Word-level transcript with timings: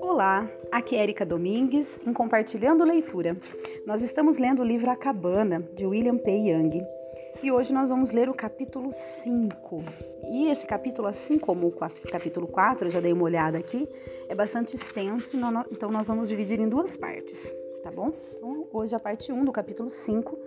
Olá, 0.00 0.50
aqui 0.72 0.96
é 0.96 1.02
Erika 1.02 1.26
Domingues 1.26 2.00
em 2.06 2.12
Compartilhando 2.12 2.84
Leitura. 2.84 3.36
Nós 3.86 4.02
estamos 4.02 4.38
lendo 4.38 4.62
o 4.62 4.64
livro 4.64 4.90
A 4.90 4.96
Cabana, 4.96 5.60
de 5.74 5.84
William 5.86 6.16
P. 6.16 6.30
Young, 6.30 6.80
e 7.42 7.52
hoje 7.52 7.74
nós 7.74 7.90
vamos 7.90 8.10
ler 8.12 8.28
o 8.28 8.34
capítulo 8.34 8.90
5. 8.92 9.84
E 10.30 10.48
esse 10.48 10.66
capítulo, 10.66 11.08
assim 11.08 11.38
como 11.38 11.66
o 11.66 11.72
capítulo 12.10 12.46
4, 12.46 12.86
eu 12.86 12.90
já 12.90 13.00
dei 13.00 13.12
uma 13.12 13.24
olhada 13.24 13.58
aqui, 13.58 13.88
é 14.28 14.34
bastante 14.34 14.74
extenso, 14.74 15.36
então 15.70 15.90
nós 15.90 16.08
vamos 16.08 16.28
dividir 16.28 16.58
em 16.60 16.68
duas 16.68 16.96
partes, 16.96 17.54
tá 17.82 17.90
bom? 17.90 18.12
Então, 18.36 18.66
hoje 18.72 18.94
a 18.94 19.00
parte 19.00 19.30
1 19.32 19.44
do 19.44 19.52
capítulo 19.52 19.90
5, 19.90 20.38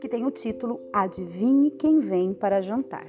que 0.00 0.08
tem 0.08 0.24
o 0.24 0.30
título 0.30 0.80
Adivinhe 0.92 1.70
quem 1.72 2.00
vem 2.00 2.32
para 2.32 2.60
jantar. 2.60 3.06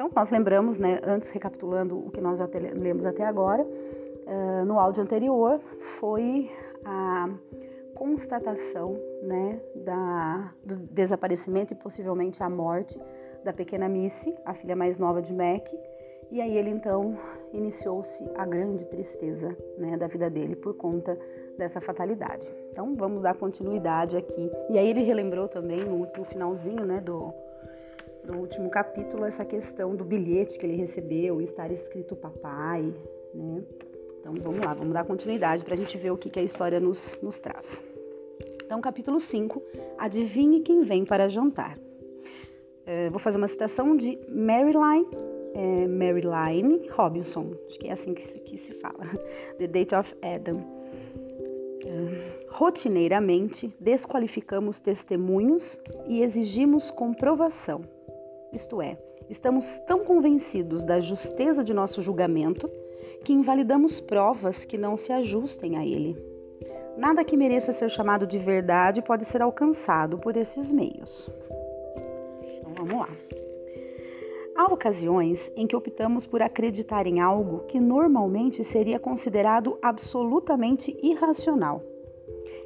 Então, 0.00 0.10
nós 0.16 0.30
lembramos, 0.30 0.78
né, 0.78 0.98
antes 1.04 1.30
recapitulando 1.30 1.94
o 1.98 2.10
que 2.10 2.22
nós 2.22 2.38
já 2.38 2.48
lemos 2.72 3.04
até 3.04 3.22
agora, 3.22 3.62
uh, 3.62 4.64
no 4.64 4.80
áudio 4.80 5.02
anterior, 5.02 5.60
foi 5.98 6.50
a 6.86 7.28
constatação 7.94 8.98
né, 9.22 9.60
da, 9.74 10.54
do 10.64 10.76
desaparecimento 10.76 11.74
e 11.74 11.76
possivelmente 11.76 12.42
a 12.42 12.48
morte 12.48 12.98
da 13.44 13.52
pequena 13.52 13.90
Missy, 13.90 14.34
a 14.46 14.54
filha 14.54 14.74
mais 14.74 14.98
nova 14.98 15.20
de 15.20 15.34
Mac. 15.34 15.68
E 16.30 16.40
aí 16.40 16.56
ele 16.56 16.70
então 16.70 17.18
iniciou-se 17.52 18.24
a 18.38 18.46
grande 18.46 18.86
tristeza 18.86 19.54
né, 19.76 19.98
da 19.98 20.06
vida 20.06 20.30
dele 20.30 20.56
por 20.56 20.72
conta 20.78 21.14
dessa 21.58 21.78
fatalidade. 21.78 22.50
Então 22.70 22.96
vamos 22.96 23.20
dar 23.20 23.34
continuidade 23.34 24.16
aqui. 24.16 24.50
E 24.70 24.78
aí 24.78 24.88
ele 24.88 25.02
relembrou 25.02 25.46
também 25.46 25.84
no, 25.84 26.08
no 26.16 26.24
finalzinho 26.24 26.86
né, 26.86 27.02
do, 27.02 27.34
do 28.24 28.36
último 28.36 28.70
capítulo 28.70 29.24
essa 29.24 29.44
questão 29.44 29.94
do 29.94 30.04
bilhete 30.04 30.58
que 30.58 30.66
ele 30.66 30.76
recebeu, 30.76 31.40
estar 31.40 31.70
escrito 31.70 32.14
papai, 32.16 32.82
né? 33.34 33.62
Então 34.20 34.34
vamos 34.34 34.60
lá, 34.60 34.74
vamos 34.74 34.92
dar 34.92 35.04
continuidade 35.04 35.64
para 35.64 35.74
a 35.74 35.76
gente 35.76 35.96
ver 35.96 36.10
o 36.10 36.16
que, 36.16 36.28
que 36.28 36.38
a 36.38 36.42
história 36.42 36.78
nos, 36.78 37.18
nos 37.22 37.38
traz. 37.38 37.82
Então, 38.64 38.80
capítulo 38.80 39.18
5, 39.18 39.62
adivinhe 39.98 40.60
quem 40.60 40.82
vem 40.82 41.04
para 41.04 41.28
jantar. 41.28 41.76
É, 42.86 43.10
vou 43.10 43.18
fazer 43.18 43.38
uma 43.38 43.48
citação 43.48 43.96
de 43.96 44.18
Maryline, 44.28 45.08
é, 45.54 45.86
Maryline 45.88 46.88
Robinson, 46.90 47.52
acho 47.66 47.78
que 47.78 47.88
é 47.88 47.92
assim 47.92 48.14
que 48.14 48.22
se, 48.22 48.38
que 48.40 48.56
se 48.56 48.74
fala, 48.74 49.06
The 49.58 49.66
Date 49.66 49.94
of 49.94 50.14
Adam. 50.22 50.60
É, 51.84 52.46
rotineiramente, 52.48 53.74
desqualificamos 53.80 54.78
testemunhos 54.78 55.80
e 56.06 56.22
exigimos 56.22 56.90
comprovação. 56.90 57.80
Isto 58.52 58.82
é, 58.82 58.98
estamos 59.28 59.78
tão 59.86 60.04
convencidos 60.04 60.84
da 60.84 60.98
justeza 60.98 61.62
de 61.62 61.72
nosso 61.72 62.02
julgamento 62.02 62.68
que 63.24 63.32
invalidamos 63.32 64.00
provas 64.00 64.64
que 64.64 64.76
não 64.76 64.96
se 64.96 65.12
ajustem 65.12 65.76
a 65.76 65.86
ele. 65.86 66.16
Nada 66.96 67.24
que 67.24 67.36
mereça 67.36 67.72
ser 67.72 67.88
chamado 67.90 68.26
de 68.26 68.38
verdade 68.38 69.00
pode 69.00 69.24
ser 69.24 69.40
alcançado 69.40 70.18
por 70.18 70.36
esses 70.36 70.72
meios. 70.72 71.30
Então 72.58 72.72
vamos 72.74 72.94
lá. 72.94 73.08
Há 74.56 74.64
ocasiões 74.72 75.50
em 75.56 75.66
que 75.66 75.76
optamos 75.76 76.26
por 76.26 76.42
acreditar 76.42 77.06
em 77.06 77.20
algo 77.20 77.60
que 77.60 77.80
normalmente 77.80 78.62
seria 78.64 78.98
considerado 78.98 79.78
absolutamente 79.80 80.94
irracional. 81.02 81.82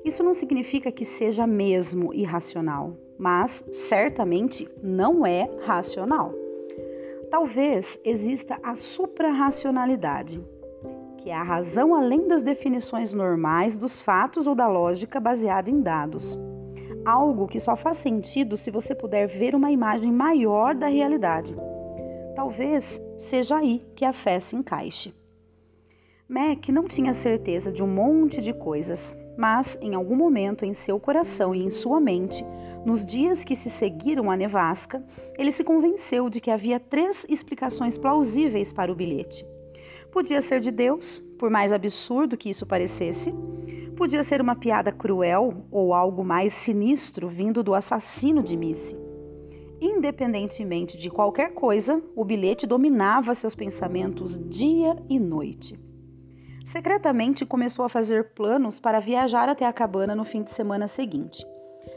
Isso 0.05 0.22
não 0.22 0.34
significa 0.34 0.90
que 0.90 1.05
seja 1.05 1.46
mesmo 1.46 2.12
irracional, 2.12 2.96
mas 3.19 3.65
certamente 3.70 4.69
não 4.83 5.27
é 5.27 5.48
racional. 5.65 6.33
Talvez 7.31 7.98
exista 8.05 8.59
a 8.62 8.75
suprarracionalidade, 8.75 10.45
que 11.19 11.31
é 11.31 11.35
a 11.35 11.42
razão 11.42 11.95
além 11.95 12.29
das 12.29 12.42
definições 12.42 13.15
normais 13.15 13.79
dos 13.79 14.01
fatos 14.01 14.47
ou 14.47 14.55
da 14.55 14.69
lógica 14.69 15.19
baseada 15.19 15.70
em 15.70 15.80
dados. 15.80 16.39
Algo 17.05 17.48
que 17.48 17.61
só 17.61 17.77
faz 17.77 17.98
sentido 17.98 18.57
se 18.57 18.70
você 18.70 18.95
puder 18.95 19.27
ver 19.27 19.55
uma 19.55 19.70
imagem 19.70 20.13
maior 20.13 20.74
da 20.74 20.86
realidade. 20.86 21.55
Talvez 22.35 23.01
seja 23.19 23.57
aí 23.57 23.85
que 23.95 24.05
a 24.05 24.13
fé 24.13 24.39
se 24.41 24.57
encaixe. 24.57 25.14
Mac 26.29 26.69
não 26.69 26.85
tinha 26.85 27.13
certeza 27.13 27.70
de 27.70 27.83
um 27.83 27.86
monte 27.86 28.41
de 28.41 28.53
coisas, 28.53 29.14
mas 29.36 29.79
em 29.80 29.95
algum 29.95 30.17
momento 30.17 30.64
em 30.64 30.73
seu 30.73 30.98
coração 30.98 31.55
e 31.55 31.63
em 31.63 31.70
sua 31.70 32.01
mente, 32.01 32.45
nos 32.84 33.05
dias 33.06 33.45
que 33.45 33.56
se 33.56 33.70
seguiram 33.70 34.30
a 34.30 34.36
nevasca, 34.36 35.05
ele 35.39 35.50
se 35.50 35.64
convenceu 35.64 36.28
de 36.28 36.40
que 36.40 36.50
havia 36.50 36.78
três 36.78 37.24
explicações 37.28 37.96
plausíveis 37.96 38.72
para 38.72 38.92
o 38.92 38.95
bilhete. 38.95 39.46
Podia 40.12 40.40
ser 40.40 40.61
de 40.61 40.70
Deus, 40.70 41.18
por 41.39 41.50
mais 41.50 41.73
absurdo 41.73 42.36
que 42.36 42.50
isso 42.50 42.67
parecesse. 42.67 43.34
Podia 43.96 44.23
ser 44.23 44.40
uma 44.40 44.55
piada 44.55 44.92
cruel 44.92 45.67
ou 45.70 45.94
algo 45.94 46.24
mais 46.24 46.52
sinistro 46.52 47.28
vindo 47.28 47.62
do 47.62 47.74
assassino 47.74 48.42
de 48.42 48.56
Missy. 48.56 48.96
Independentemente 49.80 50.96
de 50.96 51.11
qualquer 51.11 51.52
coisa, 51.55 52.02
o 52.14 52.24
bilhete 52.24 52.67
dominava 52.67 53.34
seus 53.34 53.55
pensamentos 53.55 54.39
dia 54.48 54.96
e 55.08 55.18
noite. 55.18 55.78
Secretamente 56.64 57.44
começou 57.44 57.84
a 57.84 57.89
fazer 57.89 58.34
planos 58.34 58.80
para 58.80 59.00
viajar 59.00 59.48
até 59.48 59.67
a 59.67 59.73
cabana 59.73 60.14
no 60.14 60.24
fim 60.24 60.42
de 60.42 60.52
semana 60.52 60.86
seguinte. 60.86 61.44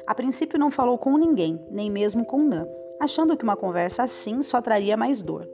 A 0.08 0.16
princípio 0.16 0.58
não 0.58 0.72
falou 0.72 0.98
com 0.98 1.18
ninguém, 1.18 1.60
nem 1.70 1.92
mesmo 1.92 2.24
com 2.24 2.42
Nan, 2.42 2.66
achando 2.98 3.36
que 3.36 3.44
uma 3.44 3.58
conversa 3.58 4.04
assim 4.04 4.42
só 4.42 4.62
traria 4.62 4.96
mais 4.96 5.22
dor. 5.22 5.46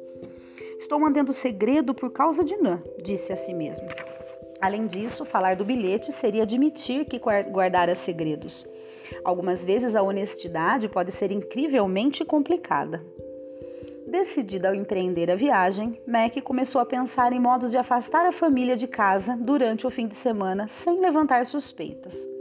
Estou 0.77 0.99
mantendo 0.99 1.33
segredo 1.33 1.91
por 1.91 2.11
causa 2.11 2.45
de 2.45 2.55
Nan, 2.57 2.79
disse 3.03 3.33
a 3.33 3.35
si 3.35 3.51
mesmo. 3.51 3.87
Além 4.61 4.85
disso, 4.85 5.25
falar 5.25 5.55
do 5.55 5.65
bilhete 5.65 6.11
seria 6.11 6.43
admitir 6.43 7.05
que 7.05 7.19
guardara 7.19 7.95
segredos. 7.95 8.65
Algumas 9.23 9.59
vezes 9.59 9.95
a 9.95 10.03
honestidade 10.03 10.87
pode 10.87 11.11
ser 11.11 11.31
incrivelmente 11.31 12.23
complicada. 12.23 13.03
Decidida 14.07 14.69
ao 14.69 14.75
empreender 14.75 15.31
a 15.31 15.35
viagem, 15.35 15.99
Mac 16.05 16.39
começou 16.43 16.79
a 16.79 16.85
pensar 16.85 17.33
em 17.33 17.39
modos 17.39 17.71
de 17.71 17.77
afastar 17.77 18.27
a 18.27 18.31
família 18.31 18.77
de 18.77 18.87
casa 18.87 19.35
durante 19.35 19.87
o 19.87 19.89
fim 19.89 20.07
de 20.07 20.15
semana 20.15 20.67
sem 20.67 20.99
levantar 20.99 21.45
suspeitas. 21.47 22.32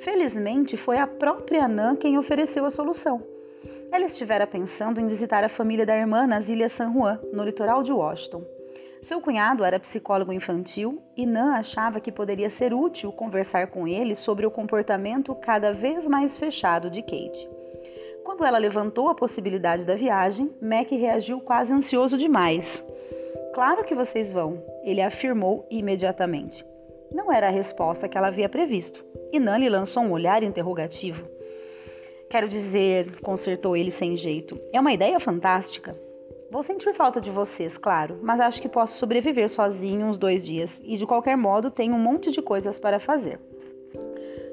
Felizmente, 0.00 0.76
foi 0.76 0.98
a 0.98 1.06
própria 1.06 1.66
Nan 1.66 1.96
quem 1.96 2.18
ofereceu 2.18 2.64
a 2.64 2.70
solução. 2.70 3.22
Ela 3.90 4.06
estivera 4.06 4.46
pensando 4.46 5.00
em 5.00 5.08
visitar 5.08 5.42
a 5.42 5.48
família 5.48 5.84
da 5.84 5.96
irmã 5.96 6.26
nas 6.26 6.48
Ilhas 6.48 6.72
San 6.72 6.92
Juan, 6.92 7.18
no 7.32 7.42
litoral 7.42 7.82
de 7.82 7.92
Washington. 7.92 8.44
Seu 9.02 9.20
cunhado 9.20 9.64
era 9.64 9.80
psicólogo 9.80 10.32
infantil 10.32 11.00
e 11.16 11.24
Nan 11.24 11.54
achava 11.54 12.00
que 12.00 12.12
poderia 12.12 12.50
ser 12.50 12.74
útil 12.74 13.12
conversar 13.12 13.68
com 13.68 13.88
ele 13.88 14.14
sobre 14.14 14.44
o 14.44 14.50
comportamento 14.50 15.34
cada 15.34 15.72
vez 15.72 16.06
mais 16.06 16.36
fechado 16.36 16.90
de 16.90 17.02
Kate. 17.02 17.48
Quando 18.24 18.44
ela 18.44 18.58
levantou 18.58 19.08
a 19.08 19.14
possibilidade 19.14 19.84
da 19.84 19.94
viagem, 19.94 20.50
Mac 20.60 20.90
reagiu 20.90 21.40
quase 21.40 21.72
ansioso 21.72 22.18
demais. 22.18 22.84
Claro 23.54 23.84
que 23.84 23.94
vocês 23.94 24.30
vão, 24.30 24.62
ele 24.84 25.00
afirmou 25.00 25.66
imediatamente. 25.70 26.64
Não 27.12 27.32
era 27.32 27.48
a 27.48 27.50
resposta 27.50 28.08
que 28.08 28.18
ela 28.18 28.28
havia 28.28 28.48
previsto, 28.48 29.04
e 29.32 29.40
Nan 29.40 29.58
lhe 29.58 29.68
lançou 29.68 30.02
um 30.02 30.12
olhar 30.12 30.42
interrogativo. 30.42 31.26
Quero 32.30 32.48
dizer, 32.48 33.20
consertou 33.20 33.76
ele 33.76 33.90
sem 33.90 34.16
jeito, 34.16 34.58
é 34.72 34.78
uma 34.78 34.92
ideia 34.92 35.18
fantástica. 35.18 35.96
Vou 36.50 36.62
sentir 36.62 36.94
falta 36.94 37.20
de 37.20 37.30
vocês, 37.30 37.76
claro, 37.78 38.18
mas 38.22 38.40
acho 38.40 38.60
que 38.60 38.68
posso 38.68 38.98
sobreviver 38.98 39.48
sozinho 39.48 40.06
uns 40.06 40.16
dois 40.18 40.44
dias 40.44 40.80
e 40.84 40.96
de 40.96 41.06
qualquer 41.06 41.36
modo 41.36 41.70
tenho 41.70 41.94
um 41.94 41.98
monte 41.98 42.30
de 42.30 42.42
coisas 42.42 42.78
para 42.78 43.00
fazer. 43.00 43.38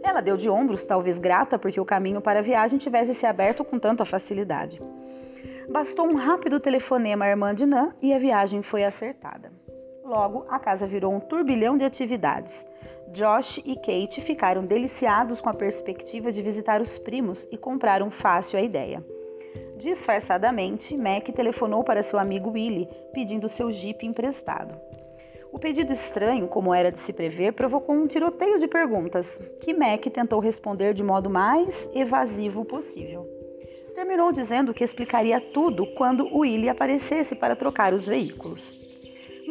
Ela 0.04 0.22
deu 0.22 0.38
de 0.38 0.50
ombros, 0.50 0.86
talvez 0.86 1.18
grata 1.18 1.58
porque 1.58 1.80
o 1.80 1.86
caminho 1.86 2.22
para 2.22 2.40
a 2.40 2.44
viagem 2.44 2.78
tivesse 2.78 3.14
se 3.14 3.26
aberto 3.26 3.64
com 3.64 3.80
tanta 3.80 4.06
facilidade. 4.06 4.82
Bastou 5.70 6.06
um 6.06 6.16
rápido 6.16 6.60
telefonema 6.60 7.26
à 7.26 7.30
irmã 7.30 7.56
de 7.56 7.66
Nan 7.66 7.94
e 8.02 8.14
a 8.14 8.20
viagem 8.20 8.62
foi 8.62 8.84
acertada. 8.84 9.51
Logo, 10.06 10.46
a 10.48 10.60
casa 10.60 10.86
virou 10.86 11.12
um 11.12 11.19
turbilhão 11.19 11.75
de 11.75 11.84
atividades. 11.84 12.63
Josh 13.07 13.57
e 13.66 13.75
Kate 13.75 14.22
ficaram 14.22 14.63
deliciados 14.63 15.42
com 15.42 15.50
a 15.50 15.54
perspectiva 15.54 16.31
de 16.31 16.44
visitar 16.44 16.80
os 16.80 17.00
primos 17.00 17.48
e 17.52 17.57
compraram 17.57 18.12
fácil 18.12 18.60
a 18.60 18.62
ideia. 18.62 19.04
Disfarçadamente, 19.78 20.96
Mac 20.96 21.28
telefonou 21.30 21.84
para 21.84 22.04
seu 22.04 22.19
amigo 22.19 22.52
Willie, 22.52 22.88
pedindo 23.13 23.50
seu 23.50 23.72
jeep 23.72 24.06
emprestado. 24.06 24.80
O 25.52 25.57
pedido 25.57 25.92
estranho, 25.92 26.48
como 26.48 26.72
era 26.72 26.92
de 26.92 27.00
se 27.00 27.12
prever, 27.12 27.54
provocou 27.54 27.96
um 27.96 28.06
tiroteio 28.06 28.60
de 28.60 28.68
perguntas, 28.68 29.42
que 29.62 29.74
Mac 29.74 30.06
tentou 30.13 30.40
responder 30.40 30.94
de 30.94 31.01
modo 31.01 31.31
mais 31.31 31.90
evasivo 31.96 32.63
possível. 32.63 33.28
Terminou 33.96 34.31
dizendo 34.31 34.72
que 34.72 34.84
explicaria 34.84 35.42
tudo 35.42 35.88
quando 35.96 36.28
Willie 36.28 36.69
aparecesse 36.69 37.34
para 37.34 37.56
trocar 37.56 37.92
os 37.92 38.08
veículos. 38.08 38.94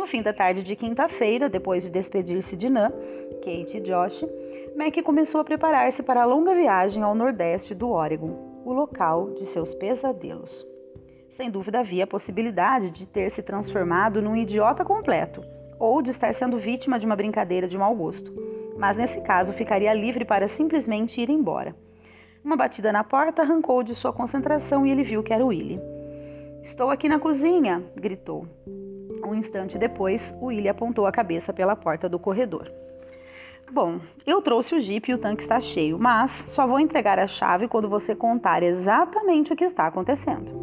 No 0.05 0.11
fim 0.11 0.21
da 0.21 0.35
tarde 0.35 0.63
de 0.63 0.77
quinta-feira, 0.77 1.49
depois 1.49 1.83
de 1.83 1.91
despedir-se 1.91 2.55
de 2.55 2.69
Nan, 2.69 2.91
Kate 3.43 3.79
e 3.79 3.81
Josh, 3.81 4.23
Mac 4.77 4.95
começou 5.03 5.41
a 5.41 5.45
preparar-se 5.45 6.03
para 6.03 6.21
a 6.21 6.27
longa 6.27 6.55
viagem 6.55 7.03
ao 7.03 7.15
nordeste 7.15 7.75
do 7.75 7.89
Oregon, 7.89 8.61
o 8.67 8.73
local 8.75 9.31
de 9.31 9.45
seus 9.45 9.73
pesadelos. 9.73 10.63
Sem 11.31 11.51
dúvida 11.51 11.81
havia 11.81 12.05
a 12.05 12.07
possibilidade 12.07 12.91
de 12.91 13.07
ter 13.07 13.31
se 13.31 13.43
transformado 13.43 14.21
num 14.21 14.37
idiota 14.37 14.85
completo 14.85 15.43
ou 15.79 16.03
de 16.03 16.11
estar 16.11 16.35
sendo 16.35 16.59
vítima 16.59 16.99
de 16.99 17.07
uma 17.07 17.17
brincadeira 17.17 17.67
de 17.67 17.79
mau 17.79 17.97
gosto. 17.97 18.31
Mas 18.77 18.99
nesse 18.99 19.23
caso 19.23 19.55
ficaria 19.55 19.95
livre 19.95 20.27
para 20.27 20.49
simplesmente 20.49 21.19
ir 21.19 21.31
embora. 21.31 21.75
Uma 22.45 22.59
batida 22.59 22.93
na 22.93 23.03
porta 23.03 23.41
arrancou 23.41 23.83
de 23.83 23.95
sua 23.95 24.13
concentração 24.13 24.85
e 24.85 24.91
ele 24.91 25.03
viu 25.03 25.23
que 25.23 25.33
era 25.33 25.47
Willy. 25.47 25.81
Estou 26.63 26.91
aqui 26.91 27.09
na 27.09 27.19
cozinha, 27.19 27.83
gritou. 27.97 28.47
Um 29.27 29.35
instante 29.35 29.79
depois, 29.79 30.35
Willy 30.41 30.69
apontou 30.69 31.07
a 31.07 31.13
cabeça 31.13 31.53
pela 31.53 31.75
porta 31.75 32.09
do 32.09 32.19
corredor. 32.19 32.71
Bom, 33.73 33.99
eu 34.27 34.43
trouxe 34.43 34.75
o 34.75 34.81
Jeep 34.81 35.11
e 35.11 35.15
o 35.15 35.19
tanque 35.19 35.43
está 35.43 35.59
cheio, 35.59 35.99
mas 35.99 36.45
só 36.49 36.67
vou 36.67 36.79
entregar 36.79 37.19
a 37.19 37.27
chave 37.27 37.67
quando 37.67 37.89
você 37.89 38.15
contar 38.15 38.63
exatamente 38.63 39.53
o 39.53 39.57
que 39.57 39.65
está 39.65 39.87
acontecendo. 39.87 40.63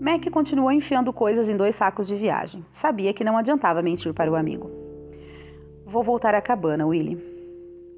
Mac 0.00 0.24
continuou 0.30 0.70
enfiando 0.70 1.12
coisas 1.12 1.48
em 1.48 1.56
dois 1.56 1.74
sacos 1.74 2.06
de 2.06 2.14
viagem. 2.14 2.64
Sabia 2.70 3.12
que 3.12 3.24
não 3.24 3.36
adiantava 3.36 3.82
mentir 3.82 4.14
para 4.14 4.30
o 4.30 4.36
amigo. 4.36 4.70
Vou 5.84 6.04
voltar 6.04 6.34
à 6.34 6.40
cabana, 6.40 6.86
Willie. 6.86 7.18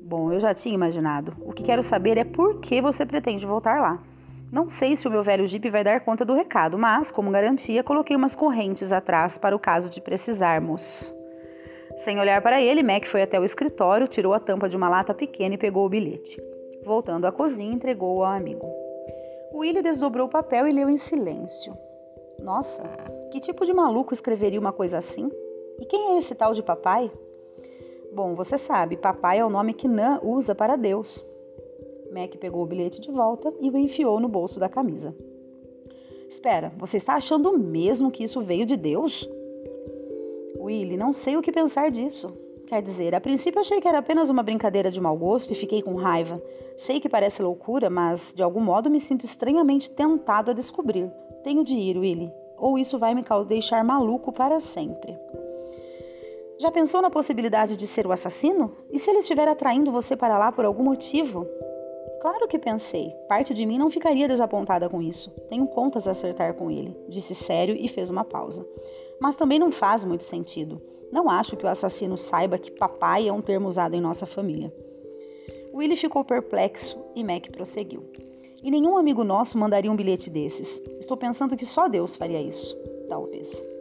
Bom, 0.00 0.32
eu 0.32 0.40
já 0.40 0.54
tinha 0.54 0.74
imaginado. 0.74 1.36
O 1.40 1.52
que 1.52 1.62
quero 1.62 1.82
saber 1.82 2.16
é 2.16 2.24
por 2.24 2.60
que 2.60 2.80
você 2.80 3.04
pretende 3.04 3.44
voltar 3.44 3.80
lá. 3.80 4.02
Não 4.52 4.68
sei 4.68 4.96
se 4.96 5.06
o 5.06 5.10
meu 5.10 5.22
velho 5.22 5.46
Jeep 5.46 5.70
vai 5.70 5.84
dar 5.84 6.00
conta 6.00 6.24
do 6.24 6.34
recado, 6.34 6.76
mas, 6.76 7.12
como 7.12 7.30
garantia, 7.30 7.84
coloquei 7.84 8.16
umas 8.16 8.34
correntes 8.34 8.92
atrás 8.92 9.38
para 9.38 9.54
o 9.54 9.60
caso 9.60 9.88
de 9.88 10.00
precisarmos. 10.00 11.14
Sem 12.04 12.18
olhar 12.18 12.42
para 12.42 12.60
ele, 12.60 12.82
Mac 12.82 13.06
foi 13.06 13.22
até 13.22 13.38
o 13.38 13.44
escritório, 13.44 14.08
tirou 14.08 14.34
a 14.34 14.40
tampa 14.40 14.68
de 14.68 14.76
uma 14.76 14.88
lata 14.88 15.14
pequena 15.14 15.54
e 15.54 15.58
pegou 15.58 15.86
o 15.86 15.88
bilhete. 15.88 16.42
Voltando 16.84 17.26
à 17.26 17.32
cozinha, 17.32 17.72
entregou-o 17.72 18.24
ao 18.24 18.32
amigo. 18.32 18.66
Willie 19.54 19.82
desdobrou 19.82 20.26
o 20.26 20.30
papel 20.30 20.66
e 20.66 20.72
leu 20.72 20.88
em 20.88 20.96
silêncio. 20.96 21.76
Nossa, 22.42 22.82
que 23.30 23.38
tipo 23.38 23.64
de 23.64 23.72
maluco 23.72 24.14
escreveria 24.14 24.58
uma 24.58 24.72
coisa 24.72 24.98
assim? 24.98 25.30
E 25.78 25.84
quem 25.84 26.14
é 26.14 26.18
esse 26.18 26.34
tal 26.34 26.54
de 26.54 26.62
papai? 26.62 27.10
Bom, 28.12 28.34
você 28.34 28.58
sabe, 28.58 28.96
papai 28.96 29.38
é 29.38 29.44
o 29.44 29.50
nome 29.50 29.74
que 29.74 29.86
Nan 29.86 30.18
usa 30.22 30.54
para 30.54 30.74
Deus. 30.74 31.24
Mac 32.12 32.36
pegou 32.36 32.62
o 32.62 32.66
bilhete 32.66 33.00
de 33.00 33.10
volta 33.10 33.52
e 33.60 33.70
o 33.70 33.78
enfiou 33.78 34.20
no 34.20 34.28
bolso 34.28 34.58
da 34.58 34.68
camisa. 34.68 35.14
Espera, 36.28 36.72
você 36.78 36.98
está 36.98 37.14
achando 37.14 37.56
mesmo 37.58 38.10
que 38.10 38.24
isso 38.24 38.40
veio 38.40 38.64
de 38.64 38.76
Deus? 38.76 39.28
Willy, 40.58 40.96
não 40.96 41.12
sei 41.12 41.36
o 41.36 41.42
que 41.42 41.50
pensar 41.50 41.90
disso. 41.90 42.32
Quer 42.66 42.82
dizer, 42.82 43.14
a 43.14 43.20
princípio 43.20 43.60
achei 43.60 43.80
que 43.80 43.88
era 43.88 43.98
apenas 43.98 44.30
uma 44.30 44.42
brincadeira 44.42 44.92
de 44.92 45.00
mau 45.00 45.16
gosto 45.16 45.52
e 45.52 45.56
fiquei 45.56 45.82
com 45.82 45.96
raiva. 45.96 46.40
Sei 46.76 47.00
que 47.00 47.08
parece 47.08 47.42
loucura, 47.42 47.90
mas 47.90 48.32
de 48.32 48.42
algum 48.42 48.60
modo 48.60 48.88
me 48.88 49.00
sinto 49.00 49.24
estranhamente 49.24 49.90
tentado 49.90 50.52
a 50.52 50.54
descobrir. 50.54 51.10
Tenho 51.42 51.64
de 51.64 51.74
ir, 51.74 51.98
Willy, 51.98 52.30
ou 52.56 52.78
isso 52.78 52.98
vai 52.98 53.14
me 53.14 53.24
deixar 53.48 53.82
maluco 53.82 54.32
para 54.32 54.60
sempre. 54.60 55.18
Já 56.60 56.70
pensou 56.70 57.02
na 57.02 57.10
possibilidade 57.10 57.76
de 57.76 57.86
ser 57.86 58.06
o 58.06 58.12
assassino? 58.12 58.70
E 58.92 58.98
se 58.98 59.10
ele 59.10 59.20
estiver 59.20 59.48
atraindo 59.48 59.90
você 59.90 60.14
para 60.14 60.38
lá 60.38 60.52
por 60.52 60.64
algum 60.64 60.84
motivo? 60.84 61.46
Claro 62.20 62.46
que 62.46 62.58
pensei. 62.58 63.10
Parte 63.28 63.54
de 63.54 63.64
mim 63.64 63.78
não 63.78 63.90
ficaria 63.90 64.28
desapontada 64.28 64.88
com 64.88 65.00
isso. 65.00 65.30
Tenho 65.48 65.66
contas 65.66 66.06
a 66.06 66.10
acertar 66.10 66.54
com 66.54 66.70
ele, 66.70 66.96
disse 67.08 67.34
sério 67.34 67.74
e 67.78 67.88
fez 67.88 68.10
uma 68.10 68.24
pausa. 68.24 68.66
Mas 69.20 69.36
também 69.36 69.58
não 69.58 69.70
faz 69.70 70.04
muito 70.04 70.24
sentido. 70.24 70.80
Não 71.10 71.30
acho 71.30 71.56
que 71.56 71.64
o 71.64 71.68
assassino 71.68 72.16
saiba 72.16 72.58
que 72.58 72.70
papai 72.70 73.26
é 73.26 73.32
um 73.32 73.40
termo 73.40 73.68
usado 73.68 73.94
em 73.94 74.00
nossa 74.00 74.26
família. 74.26 74.72
Willy 75.74 75.96
ficou 75.96 76.24
perplexo 76.24 76.98
e 77.14 77.24
Mac 77.24 77.50
prosseguiu. 77.50 78.04
E 78.62 78.70
nenhum 78.70 78.98
amigo 78.98 79.24
nosso 79.24 79.56
mandaria 79.56 79.90
um 79.90 79.96
bilhete 79.96 80.28
desses. 80.28 80.80
Estou 80.98 81.16
pensando 81.16 81.56
que 81.56 81.64
só 81.64 81.88
Deus 81.88 82.16
faria 82.16 82.40
isso. 82.40 82.76
Talvez. 83.08 83.79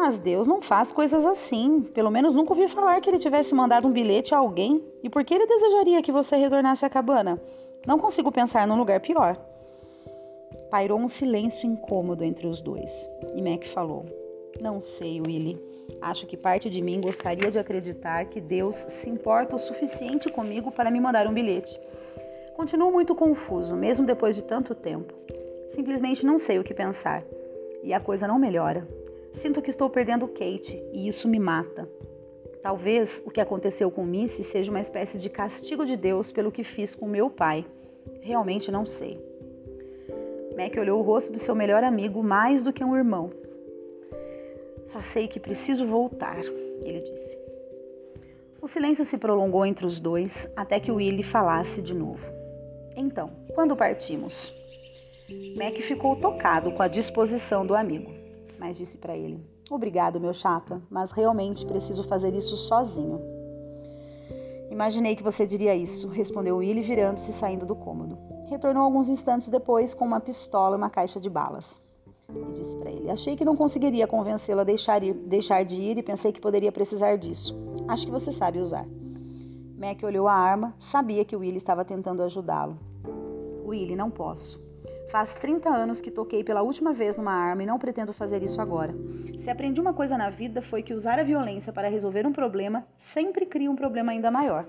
Mas 0.00 0.18
Deus 0.18 0.48
não 0.48 0.62
faz 0.62 0.90
coisas 0.90 1.26
assim. 1.26 1.82
Pelo 1.82 2.10
menos 2.10 2.34
nunca 2.34 2.54
ouvi 2.54 2.66
falar 2.68 2.98
que 3.02 3.10
ele 3.10 3.18
tivesse 3.18 3.54
mandado 3.54 3.86
um 3.86 3.92
bilhete 3.92 4.34
a 4.34 4.38
alguém. 4.38 4.82
E 5.02 5.10
por 5.10 5.22
que 5.22 5.34
ele 5.34 5.46
desejaria 5.46 6.00
que 6.00 6.10
você 6.10 6.36
retornasse 6.36 6.86
à 6.86 6.88
cabana? 6.88 7.38
Não 7.86 7.98
consigo 7.98 8.32
pensar 8.32 8.66
num 8.66 8.78
lugar 8.78 8.98
pior. 9.00 9.36
Pairou 10.70 10.98
um 10.98 11.06
silêncio 11.06 11.68
incômodo 11.68 12.24
entre 12.24 12.46
os 12.46 12.62
dois. 12.62 12.90
E 13.34 13.42
Mac 13.42 13.66
falou: 13.74 14.06
Não 14.58 14.80
sei, 14.80 15.20
Willie. 15.20 15.60
Acho 16.00 16.26
que 16.26 16.34
parte 16.34 16.70
de 16.70 16.80
mim 16.80 17.02
gostaria 17.02 17.50
de 17.50 17.58
acreditar 17.58 18.24
que 18.24 18.40
Deus 18.40 18.76
se 18.76 19.10
importa 19.10 19.56
o 19.56 19.58
suficiente 19.58 20.30
comigo 20.30 20.72
para 20.72 20.90
me 20.90 20.98
mandar 20.98 21.26
um 21.26 21.34
bilhete. 21.34 21.78
Continuo 22.56 22.90
muito 22.90 23.14
confuso, 23.14 23.76
mesmo 23.76 24.06
depois 24.06 24.34
de 24.34 24.44
tanto 24.44 24.74
tempo. 24.74 25.12
Simplesmente 25.74 26.24
não 26.24 26.38
sei 26.38 26.58
o 26.58 26.64
que 26.64 26.72
pensar. 26.72 27.22
E 27.82 27.92
a 27.92 28.00
coisa 28.00 28.26
não 28.26 28.38
melhora. 28.38 28.88
Sinto 29.34 29.62
que 29.62 29.70
estou 29.70 29.88
perdendo 29.88 30.28
Kate 30.28 30.82
e 30.92 31.08
isso 31.08 31.28
me 31.28 31.38
mata. 31.38 31.88
Talvez 32.62 33.22
o 33.24 33.30
que 33.30 33.40
aconteceu 33.40 33.90
com 33.90 34.04
Missy 34.04 34.44
seja 34.44 34.70
uma 34.70 34.80
espécie 34.80 35.18
de 35.18 35.30
castigo 35.30 35.86
de 35.86 35.96
Deus 35.96 36.30
pelo 36.30 36.52
que 36.52 36.62
fiz 36.62 36.94
com 36.94 37.06
meu 37.06 37.30
pai. 37.30 37.64
Realmente 38.20 38.70
não 38.70 38.84
sei. 38.84 39.18
Mac 40.56 40.76
olhou 40.76 41.00
o 41.00 41.02
rosto 41.02 41.32
do 41.32 41.38
seu 41.38 41.54
melhor 41.54 41.82
amigo 41.82 42.22
mais 42.22 42.62
do 42.62 42.72
que 42.72 42.84
um 42.84 42.96
irmão. 42.96 43.30
Só 44.84 45.00
sei 45.00 45.26
que 45.26 45.40
preciso 45.40 45.86
voltar, 45.86 46.38
ele 46.82 47.00
disse. 47.00 47.38
O 48.60 48.68
silêncio 48.68 49.06
se 49.06 49.16
prolongou 49.16 49.64
entre 49.64 49.86
os 49.86 49.98
dois 49.98 50.46
até 50.54 50.78
que 50.78 50.92
Willie 50.92 51.22
falasse 51.22 51.80
de 51.80 51.94
novo. 51.94 52.26
Então, 52.94 53.30
quando 53.54 53.74
partimos? 53.74 54.52
Mac 55.56 55.76
ficou 55.76 56.16
tocado 56.16 56.72
com 56.72 56.82
a 56.82 56.88
disposição 56.88 57.64
do 57.64 57.74
amigo, 57.74 58.12
mas 58.60 58.76
disse 58.76 58.98
para 58.98 59.16
ele: 59.16 59.42
Obrigado, 59.70 60.20
meu 60.20 60.34
chapa, 60.34 60.82
mas 60.90 61.10
realmente 61.10 61.64
preciso 61.64 62.04
fazer 62.04 62.34
isso 62.34 62.56
sozinho. 62.56 63.18
Imaginei 64.70 65.16
que 65.16 65.22
você 65.22 65.46
diria 65.46 65.74
isso, 65.74 66.08
respondeu 66.08 66.58
Willie, 66.58 66.84
virando-se 66.84 67.30
e 67.30 67.34
saindo 67.34 67.64
do 67.64 67.74
cômodo. 67.74 68.18
Retornou 68.48 68.82
alguns 68.82 69.08
instantes 69.08 69.48
depois 69.48 69.94
com 69.94 70.04
uma 70.04 70.20
pistola 70.20 70.76
e 70.76 70.78
uma 70.78 70.90
caixa 70.90 71.18
de 71.18 71.30
balas. 71.30 71.80
E 72.28 72.52
disse 72.52 72.76
para 72.76 72.90
ele: 72.90 73.10
Achei 73.10 73.34
que 73.34 73.44
não 73.44 73.56
conseguiria 73.56 74.06
convencê-lo 74.06 74.60
a 74.60 74.64
deixar, 74.64 75.02
ir, 75.02 75.14
deixar 75.14 75.64
de 75.64 75.80
ir 75.80 75.98
e 75.98 76.02
pensei 76.02 76.30
que 76.30 76.40
poderia 76.40 76.70
precisar 76.70 77.16
disso. 77.16 77.58
Acho 77.88 78.04
que 78.04 78.12
você 78.12 78.30
sabe 78.30 78.60
usar. 78.60 78.86
Mac 79.76 80.02
olhou 80.04 80.28
a 80.28 80.34
arma, 80.34 80.74
sabia 80.78 81.24
que 81.24 81.34
Willie 81.34 81.56
estava 81.56 81.84
tentando 81.84 82.22
ajudá-lo. 82.22 82.78
Willie, 83.64 83.96
não 83.96 84.10
posso. 84.10 84.69
Faz 85.10 85.34
30 85.34 85.68
anos 85.68 86.00
que 86.00 86.10
toquei 86.10 86.44
pela 86.44 86.62
última 86.62 86.92
vez 86.92 87.18
numa 87.18 87.32
arma 87.32 87.62
e 87.62 87.66
não 87.66 87.78
pretendo 87.78 88.12
fazer 88.12 88.42
isso 88.42 88.60
agora. 88.60 88.94
Se 89.42 89.50
aprendi 89.50 89.80
uma 89.80 89.92
coisa 89.92 90.16
na 90.16 90.30
vida 90.30 90.62
foi 90.62 90.82
que 90.82 90.94
usar 90.94 91.18
a 91.18 91.24
violência 91.24 91.72
para 91.72 91.88
resolver 91.88 92.26
um 92.26 92.32
problema 92.32 92.86
sempre 92.98 93.44
cria 93.44 93.70
um 93.70 93.76
problema 93.76 94.12
ainda 94.12 94.30
maior. 94.30 94.66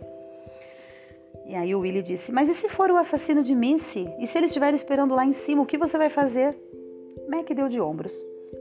E 1.46 1.56
aí 1.56 1.76
o 1.76 1.82
Willie 1.82 2.02
disse: 2.02 2.32
Mas 2.32 2.50
e 2.50 2.54
se 2.54 2.70
for 2.70 2.90
o 2.90 2.98
assassino 2.98 3.44
de 3.44 3.54
Missy? 3.54 4.08
E 4.20 4.26
se 4.26 4.38
ele 4.38 4.48
estiver 4.48 4.74
esperando 4.74 5.14
lá 5.14 5.26
em 5.26 5.34
cima, 5.34 5.62
o 5.62 5.66
que 5.66 5.78
você 5.78 5.98
vai 5.98 6.10
fazer? 6.10 6.58
Mac 7.28 7.48
deu 7.54 7.70
de 7.70 7.80
ombros. 7.80 8.14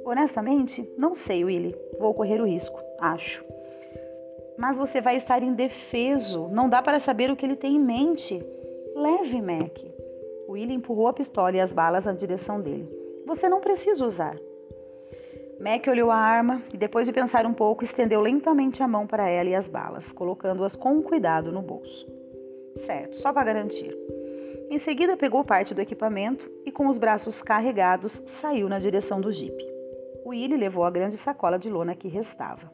Honestamente, 0.04 0.88
não 0.98 1.14
sei, 1.14 1.44
Willie. 1.44 1.76
Vou 1.98 2.14
correr 2.14 2.40
o 2.40 2.46
risco, 2.46 2.78
acho 3.00 3.44
mas 4.60 4.76
você 4.76 5.00
vai 5.00 5.16
estar 5.16 5.42
indefeso. 5.42 6.46
Não 6.48 6.68
dá 6.68 6.82
para 6.82 6.98
saber 7.00 7.30
o 7.30 7.36
que 7.36 7.46
ele 7.46 7.56
tem 7.56 7.76
em 7.76 7.80
mente. 7.80 8.44
Leve, 8.94 9.40
Mac. 9.40 9.78
Willie 10.50 10.74
empurrou 10.74 11.06
a 11.06 11.12
pistola 11.12 11.56
e 11.56 11.60
as 11.60 11.72
balas 11.72 12.04
na 12.04 12.12
direção 12.12 12.60
dele. 12.60 12.90
Você 13.24 13.48
não 13.48 13.60
precisa 13.60 14.04
usar. 14.04 14.36
Mac 15.60 15.86
olhou 15.86 16.10
a 16.10 16.16
arma 16.16 16.60
e, 16.72 16.76
depois 16.76 17.06
de 17.06 17.12
pensar 17.12 17.46
um 17.46 17.54
pouco, 17.54 17.84
estendeu 17.84 18.20
lentamente 18.20 18.82
a 18.82 18.88
mão 18.88 19.06
para 19.06 19.28
ela 19.28 19.48
e 19.48 19.54
as 19.54 19.68
balas, 19.68 20.10
colocando-as 20.10 20.74
com 20.74 21.00
cuidado 21.02 21.52
no 21.52 21.62
bolso. 21.62 22.04
Certo, 22.74 23.14
só 23.14 23.32
para 23.32 23.44
garantir. 23.44 23.96
Em 24.68 24.78
seguida, 24.78 25.16
pegou 25.16 25.44
parte 25.44 25.72
do 25.72 25.80
equipamento 25.80 26.50
e, 26.66 26.72
com 26.72 26.88
os 26.88 26.98
braços 26.98 27.40
carregados, 27.40 28.20
saiu 28.26 28.68
na 28.68 28.80
direção 28.80 29.20
do 29.20 29.30
jipe. 29.30 29.64
Willie 30.26 30.56
levou 30.56 30.84
a 30.84 30.90
grande 30.90 31.16
sacola 31.16 31.58
de 31.58 31.70
lona 31.70 31.94
que 31.94 32.08
restava. 32.08 32.72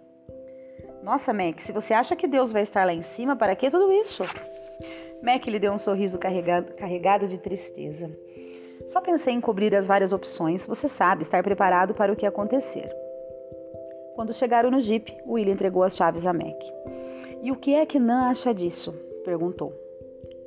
Nossa, 1.02 1.30
Mac, 1.32 1.60
se 1.60 1.72
você 1.72 1.92
acha 1.92 2.16
que 2.16 2.26
Deus 2.26 2.52
vai 2.52 2.62
estar 2.62 2.86
lá 2.86 2.94
em 2.94 3.02
cima, 3.02 3.36
para 3.36 3.54
que 3.54 3.70
tudo 3.70 3.92
isso? 3.92 4.22
Mac 5.22 5.46
lhe 5.46 5.58
deu 5.58 5.72
um 5.72 5.78
sorriso 5.78 6.18
carregado, 6.18 6.72
carregado 6.74 7.26
de 7.28 7.38
tristeza. 7.38 8.10
Só 8.86 9.00
pensei 9.00 9.34
em 9.34 9.40
cobrir 9.40 9.74
as 9.74 9.86
várias 9.86 10.12
opções, 10.12 10.66
você 10.66 10.88
sabe, 10.88 11.22
estar 11.22 11.42
preparado 11.42 11.94
para 11.94 12.12
o 12.12 12.16
que 12.16 12.26
acontecer. 12.26 12.88
Quando 14.14 14.32
chegaram 14.32 14.70
no 14.70 14.80
Jeep, 14.80 15.14
Will 15.26 15.48
entregou 15.48 15.82
as 15.82 15.96
chaves 15.96 16.26
a 16.26 16.32
Mac. 16.32 16.56
E 17.42 17.50
o 17.50 17.56
que 17.56 17.74
é 17.74 17.84
que 17.84 17.98
Nan 17.98 18.30
acha 18.30 18.54
disso? 18.54 18.94
perguntou. 19.24 19.72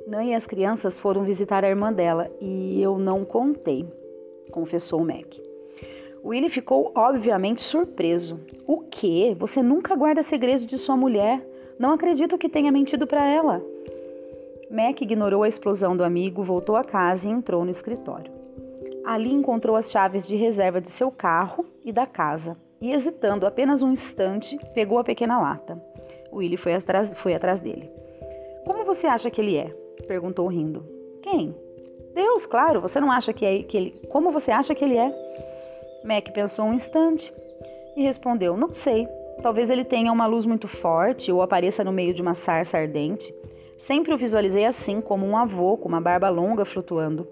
Nan 0.06 0.24
e 0.24 0.34
as 0.34 0.46
crianças 0.46 0.98
foram 0.98 1.22
visitar 1.22 1.64
a 1.64 1.68
irmã 1.68 1.92
dela 1.92 2.30
e 2.40 2.80
eu 2.82 2.98
não 2.98 3.24
contei, 3.24 3.86
confessou 4.50 5.04
Mac. 5.04 5.36
Willie 6.24 6.50
ficou 6.50 6.92
obviamente 6.94 7.62
surpreso. 7.62 8.40
O 8.66 8.80
quê? 8.80 9.34
Você 9.38 9.62
nunca 9.62 9.94
guarda 9.94 10.22
segredos 10.22 10.66
de 10.66 10.76
sua 10.76 10.96
mulher? 10.96 11.40
Não 11.78 11.92
acredito 11.92 12.36
que 12.36 12.48
tenha 12.48 12.70
mentido 12.70 13.06
para 13.06 13.24
ela. 13.26 13.62
Mac 14.70 15.00
ignorou 15.00 15.42
a 15.42 15.48
explosão 15.48 15.96
do 15.96 16.04
amigo, 16.04 16.44
voltou 16.44 16.76
a 16.76 16.84
casa 16.84 17.28
e 17.28 17.32
entrou 17.32 17.64
no 17.64 17.70
escritório. 17.70 18.32
Ali 19.04 19.32
encontrou 19.32 19.74
as 19.74 19.90
chaves 19.90 20.26
de 20.26 20.36
reserva 20.36 20.80
de 20.80 20.90
seu 20.90 21.10
carro 21.10 21.66
e 21.84 21.90
da 21.92 22.06
casa 22.06 22.56
e, 22.80 22.92
hesitando 22.92 23.46
apenas 23.46 23.82
um 23.82 23.90
instante, 23.90 24.56
pegou 24.72 24.98
a 24.98 25.04
pequena 25.04 25.40
lata. 25.40 25.82
Willie 26.32 26.56
foi 26.56 26.74
atrás, 26.74 27.10
foi 27.18 27.34
atrás 27.34 27.58
dele. 27.58 27.90
Como 28.64 28.84
você 28.84 29.08
acha 29.08 29.28
que 29.28 29.40
ele 29.40 29.56
é? 29.56 29.74
perguntou 30.06 30.46
rindo. 30.46 30.84
Quem? 31.20 31.54
Deus, 32.14 32.46
claro. 32.46 32.80
Você 32.80 33.00
não 33.00 33.10
acha 33.10 33.32
que, 33.32 33.44
é, 33.44 33.62
que 33.64 33.76
ele. 33.76 33.90
Como 34.08 34.30
você 34.30 34.50
acha 34.50 34.74
que 34.74 34.84
ele 34.84 34.96
é? 34.96 35.12
Mac 36.04 36.30
pensou 36.32 36.66
um 36.66 36.74
instante 36.74 37.32
e 37.96 38.02
respondeu: 38.02 38.56
Não 38.56 38.72
sei. 38.72 39.08
Talvez 39.42 39.70
ele 39.70 39.84
tenha 39.84 40.12
uma 40.12 40.26
luz 40.26 40.46
muito 40.46 40.68
forte 40.68 41.32
ou 41.32 41.42
apareça 41.42 41.82
no 41.82 41.92
meio 41.92 42.14
de 42.14 42.22
uma 42.22 42.34
sarça 42.34 42.78
ardente. 42.78 43.34
Sempre 43.80 44.12
o 44.12 44.18
visualizei 44.18 44.66
assim, 44.66 45.00
como 45.00 45.26
um 45.26 45.36
avô 45.36 45.76
com 45.76 45.88
uma 45.88 46.00
barba 46.00 46.28
longa 46.28 46.64
flutuando. 46.64 47.26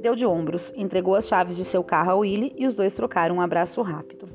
Deu 0.00 0.14
de 0.14 0.24
ombros, 0.24 0.72
entregou 0.74 1.14
as 1.14 1.28
chaves 1.28 1.56
de 1.56 1.64
seu 1.64 1.84
carro 1.84 2.10
a 2.10 2.14
Willie 2.16 2.54
e 2.56 2.66
os 2.66 2.74
dois 2.74 2.94
trocaram 2.94 3.36
um 3.36 3.40
abraço 3.40 3.82
rápido. 3.82 4.26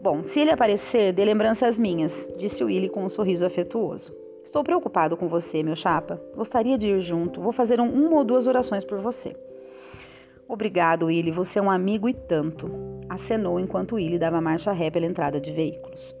Bom, 0.00 0.22
se 0.22 0.40
ele 0.40 0.50
aparecer, 0.50 1.12
dê 1.12 1.24
lembranças 1.24 1.78
minhas, 1.78 2.28
disse 2.36 2.62
Willie 2.62 2.88
com 2.88 3.04
um 3.04 3.08
sorriso 3.08 3.44
afetuoso. 3.44 4.14
Estou 4.44 4.62
preocupado 4.62 5.16
com 5.16 5.26
você, 5.26 5.62
meu 5.62 5.74
chapa. 5.74 6.20
Gostaria 6.36 6.78
de 6.78 6.90
ir 6.90 7.00
junto. 7.00 7.40
Vou 7.40 7.52
fazer 7.52 7.80
um, 7.80 7.88
uma 7.88 8.18
ou 8.18 8.24
duas 8.24 8.46
orações 8.46 8.84
por 8.84 9.00
você. 9.00 9.34
Obrigado, 10.46 11.06
Willie. 11.06 11.32
Você 11.32 11.58
é 11.58 11.62
um 11.62 11.70
amigo 11.70 12.08
e 12.08 12.14
tanto. 12.14 12.70
Acenou 13.08 13.58
enquanto 13.58 13.96
Willie 13.96 14.18
dava 14.18 14.40
marcha 14.40 14.70
ré 14.70 14.90
pela 14.90 15.06
entrada 15.06 15.40
de 15.40 15.50
veículos. 15.50 16.14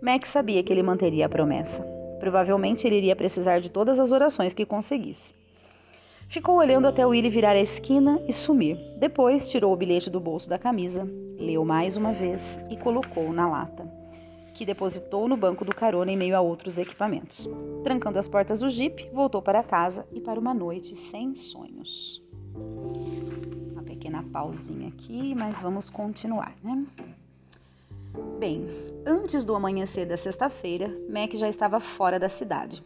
Mac 0.00 0.26
sabia 0.26 0.62
que 0.64 0.72
ele 0.72 0.82
manteria 0.82 1.26
a 1.26 1.28
promessa. 1.28 1.95
Provavelmente 2.26 2.84
ele 2.84 2.96
iria 2.96 3.14
precisar 3.14 3.60
de 3.60 3.70
todas 3.70 4.00
as 4.00 4.10
orações 4.10 4.52
que 4.52 4.66
conseguisse. 4.66 5.32
Ficou 6.28 6.56
olhando 6.56 6.88
até 6.88 7.06
Willie 7.06 7.30
virar 7.30 7.52
a 7.52 7.60
esquina 7.60 8.20
e 8.26 8.32
sumir. 8.32 8.76
Depois 8.98 9.48
tirou 9.48 9.72
o 9.72 9.76
bilhete 9.76 10.10
do 10.10 10.18
bolso 10.18 10.48
da 10.48 10.58
camisa, 10.58 11.08
leu 11.38 11.64
mais 11.64 11.96
uma 11.96 12.12
vez 12.12 12.58
e 12.68 12.76
colocou 12.76 13.32
na 13.32 13.48
lata, 13.48 13.88
que 14.54 14.66
depositou 14.66 15.28
no 15.28 15.36
banco 15.36 15.64
do 15.64 15.72
carona 15.72 16.10
em 16.10 16.16
meio 16.16 16.36
a 16.36 16.40
outros 16.40 16.78
equipamentos. 16.78 17.48
Trancando 17.84 18.18
as 18.18 18.26
portas 18.26 18.58
do 18.58 18.70
jipe, 18.70 19.08
voltou 19.12 19.40
para 19.40 19.62
casa 19.62 20.04
e 20.12 20.20
para 20.20 20.40
uma 20.40 20.52
noite 20.52 20.96
sem 20.96 21.32
sonhos. 21.36 22.20
Uma 23.70 23.84
pequena 23.84 24.24
pausinha 24.32 24.88
aqui, 24.88 25.32
mas 25.32 25.62
vamos 25.62 25.88
continuar, 25.88 26.56
né? 26.60 26.86
Bem, 28.38 28.68
antes 29.06 29.44
do 29.44 29.54
amanhecer 29.54 30.06
da 30.06 30.16
sexta-feira, 30.16 30.88
Mac 31.08 31.34
já 31.34 31.48
estava 31.48 31.80
fora 31.80 32.18
da 32.18 32.28
cidade. 32.28 32.82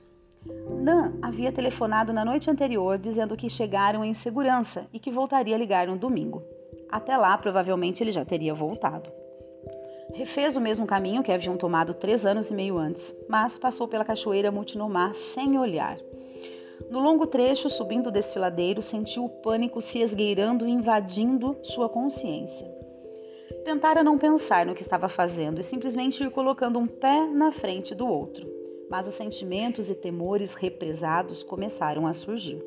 Dan 0.83 1.13
havia 1.21 1.53
telefonado 1.53 2.13
na 2.13 2.25
noite 2.25 2.51
anterior 2.51 2.99
dizendo 2.99 3.37
que 3.37 3.51
chegaram 3.51 4.05
em 4.05 4.15
segurança 4.15 4.87
e 4.93 4.99
que 4.99 5.11
voltaria 5.11 5.55
a 5.55 5.59
ligar 5.59 5.87
no 5.87 5.99
domingo. 5.99 6.43
Até 6.91 7.17
lá, 7.17 7.37
provavelmente 7.37 8.03
ele 8.03 8.13
já 8.13 8.25
teria 8.25 8.55
voltado. 8.55 9.11
Refez 10.15 10.57
o 10.57 10.61
mesmo 10.61 10.87
caminho 10.87 11.23
que 11.23 11.31
haviam 11.31 11.57
tomado 11.57 11.95
três 11.95 12.27
anos 12.27 12.51
e 12.51 12.55
meio 12.55 12.79
antes, 12.79 13.15
mas 13.29 13.59
passou 13.59 13.87
pela 13.87 14.05
cachoeira 14.05 14.51
Multinomar 14.51 15.15
sem 15.15 15.59
olhar. 15.59 15.97
No 16.91 16.99
longo 16.99 17.27
trecho, 17.27 17.69
subindo 17.69 18.09
o 18.09 18.13
desfiladeiro, 18.13 18.83
sentiu 18.83 19.25
o 19.25 19.29
pânico 19.29 19.81
se 19.81 20.01
esgueirando 20.01 20.67
e 20.67 20.71
invadindo 20.71 21.57
sua 21.63 21.89
consciência. 21.89 22.80
Tentara 23.65 24.03
não 24.03 24.19
pensar 24.19 24.67
no 24.67 24.75
que 24.75 24.83
estava 24.83 25.09
fazendo 25.09 25.61
e 25.61 25.63
simplesmente 25.63 26.23
ir 26.23 26.31
colocando 26.31 26.79
um 26.79 26.87
pé 26.87 27.27
na 27.27 27.53
frente 27.53 27.95
do 27.95 28.07
outro 28.07 28.61
mas 28.91 29.07
os 29.07 29.15
sentimentos 29.15 29.89
e 29.89 29.95
temores 29.95 30.53
represados 30.55 31.45
começaram 31.45 32.09
a 32.09 32.13
surgir. 32.13 32.61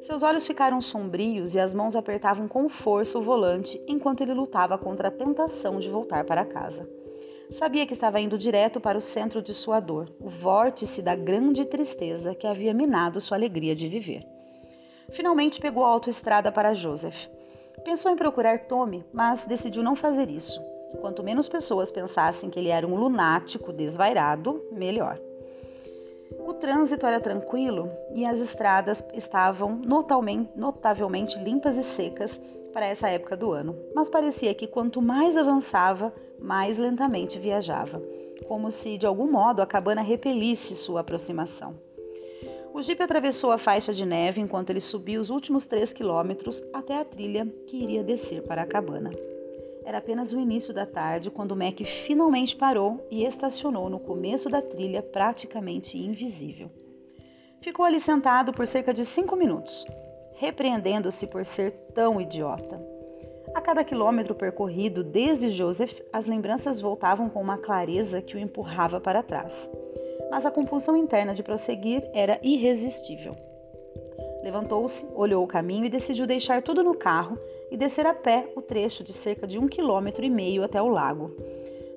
Seus 0.00 0.22
olhos 0.22 0.46
ficaram 0.46 0.80
sombrios 0.80 1.54
e 1.54 1.58
as 1.58 1.74
mãos 1.74 1.96
apertavam 1.96 2.46
com 2.46 2.68
força 2.68 3.18
o 3.18 3.22
volante 3.22 3.80
enquanto 3.88 4.20
ele 4.20 4.32
lutava 4.32 4.78
contra 4.78 5.08
a 5.08 5.10
tentação 5.10 5.80
de 5.80 5.90
voltar 5.90 6.24
para 6.24 6.44
casa. 6.44 6.88
Sabia 7.50 7.86
que 7.86 7.92
estava 7.92 8.20
indo 8.20 8.38
direto 8.38 8.80
para 8.80 8.96
o 8.96 9.00
centro 9.00 9.42
de 9.42 9.52
sua 9.52 9.78
dor, 9.80 10.08
o 10.18 10.28
vórtice 10.28 11.02
da 11.02 11.14
grande 11.14 11.64
tristeza 11.64 12.34
que 12.34 12.46
havia 12.46 12.72
minado 12.72 13.20
sua 13.20 13.36
alegria 13.36 13.76
de 13.76 13.88
viver. 13.88 14.24
Finalmente 15.10 15.60
pegou 15.60 15.84
a 15.84 15.88
autoestrada 15.88 16.50
para 16.50 16.72
Joseph. 16.72 17.28
Pensou 17.84 18.10
em 18.10 18.16
procurar 18.16 18.66
Tommy, 18.66 19.04
mas 19.12 19.44
decidiu 19.44 19.82
não 19.82 19.96
fazer 19.96 20.28
isso. 20.30 20.60
Quanto 21.00 21.22
menos 21.22 21.48
pessoas 21.48 21.90
pensassem 21.90 22.50
que 22.50 22.58
ele 22.58 22.68
era 22.68 22.86
um 22.86 22.94
lunático 22.94 23.72
desvairado, 23.72 24.62
melhor. 24.70 25.18
O 26.38 26.54
trânsito 26.54 27.06
era 27.06 27.20
tranquilo 27.20 27.90
e 28.14 28.24
as 28.24 28.38
estradas 28.38 29.02
estavam 29.14 29.80
notavelmente 30.54 31.38
limpas 31.38 31.76
e 31.76 31.82
secas 31.82 32.40
para 32.72 32.86
essa 32.86 33.08
época 33.08 33.36
do 33.36 33.52
ano, 33.52 33.76
mas 33.94 34.08
parecia 34.08 34.54
que 34.54 34.66
quanto 34.66 35.02
mais 35.02 35.36
avançava, 35.36 36.12
mais 36.40 36.78
lentamente 36.78 37.38
viajava, 37.38 38.02
como 38.48 38.70
se 38.70 38.96
de 38.96 39.06
algum 39.06 39.30
modo 39.30 39.60
a 39.60 39.66
cabana 39.66 40.02
repelisse 40.02 40.74
sua 40.74 41.00
aproximação. 41.00 41.74
O 42.74 42.80
jipe 42.80 43.02
atravessou 43.02 43.52
a 43.52 43.58
faixa 43.58 43.92
de 43.92 44.06
neve 44.06 44.40
enquanto 44.40 44.70
ele 44.70 44.80
subia 44.80 45.20
os 45.20 45.28
últimos 45.28 45.66
três 45.66 45.92
quilômetros 45.92 46.62
até 46.72 46.96
a 46.96 47.04
trilha 47.04 47.46
que 47.66 47.76
iria 47.76 48.02
descer 48.02 48.42
para 48.42 48.62
a 48.62 48.66
cabana. 48.66 49.10
Era 49.84 49.98
apenas 49.98 50.32
o 50.32 50.40
início 50.40 50.72
da 50.72 50.86
tarde 50.86 51.30
quando 51.30 51.56
Mac 51.56 51.80
finalmente 52.06 52.56
parou 52.56 53.06
e 53.10 53.24
estacionou 53.24 53.90
no 53.90 54.00
começo 54.00 54.48
da 54.48 54.62
trilha, 54.62 55.02
praticamente 55.02 55.98
invisível. 55.98 56.70
Ficou 57.60 57.84
ali 57.84 58.00
sentado 58.00 58.52
por 58.52 58.66
cerca 58.66 58.94
de 58.94 59.04
cinco 59.04 59.36
minutos, 59.36 59.84
repreendendo-se 60.36 61.26
por 61.26 61.44
ser 61.44 61.72
tão 61.94 62.20
idiota. 62.20 62.91
A 63.54 63.60
cada 63.60 63.84
quilômetro 63.84 64.34
percorrido 64.34 65.04
desde 65.04 65.50
Joseph, 65.50 66.00
as 66.12 66.26
lembranças 66.26 66.80
voltavam 66.80 67.28
com 67.28 67.40
uma 67.40 67.58
clareza 67.58 68.22
que 68.22 68.34
o 68.34 68.38
empurrava 68.38 69.00
para 69.00 69.22
trás. 69.22 69.70
Mas 70.30 70.46
a 70.46 70.50
compulsão 70.50 70.96
interna 70.96 71.34
de 71.34 71.42
prosseguir 71.42 72.02
era 72.14 72.40
irresistível. 72.42 73.32
Levantou-se, 74.42 75.06
olhou 75.14 75.44
o 75.44 75.46
caminho 75.46 75.84
e 75.84 75.90
decidiu 75.90 76.26
deixar 76.26 76.62
tudo 76.62 76.82
no 76.82 76.96
carro 76.96 77.38
e 77.70 77.76
descer 77.76 78.06
a 78.06 78.14
pé 78.14 78.50
o 78.56 78.62
trecho 78.62 79.04
de 79.04 79.12
cerca 79.12 79.46
de 79.46 79.58
um 79.58 79.68
quilômetro 79.68 80.24
e 80.24 80.30
meio 80.30 80.64
até 80.64 80.80
o 80.80 80.88
lago. 80.88 81.36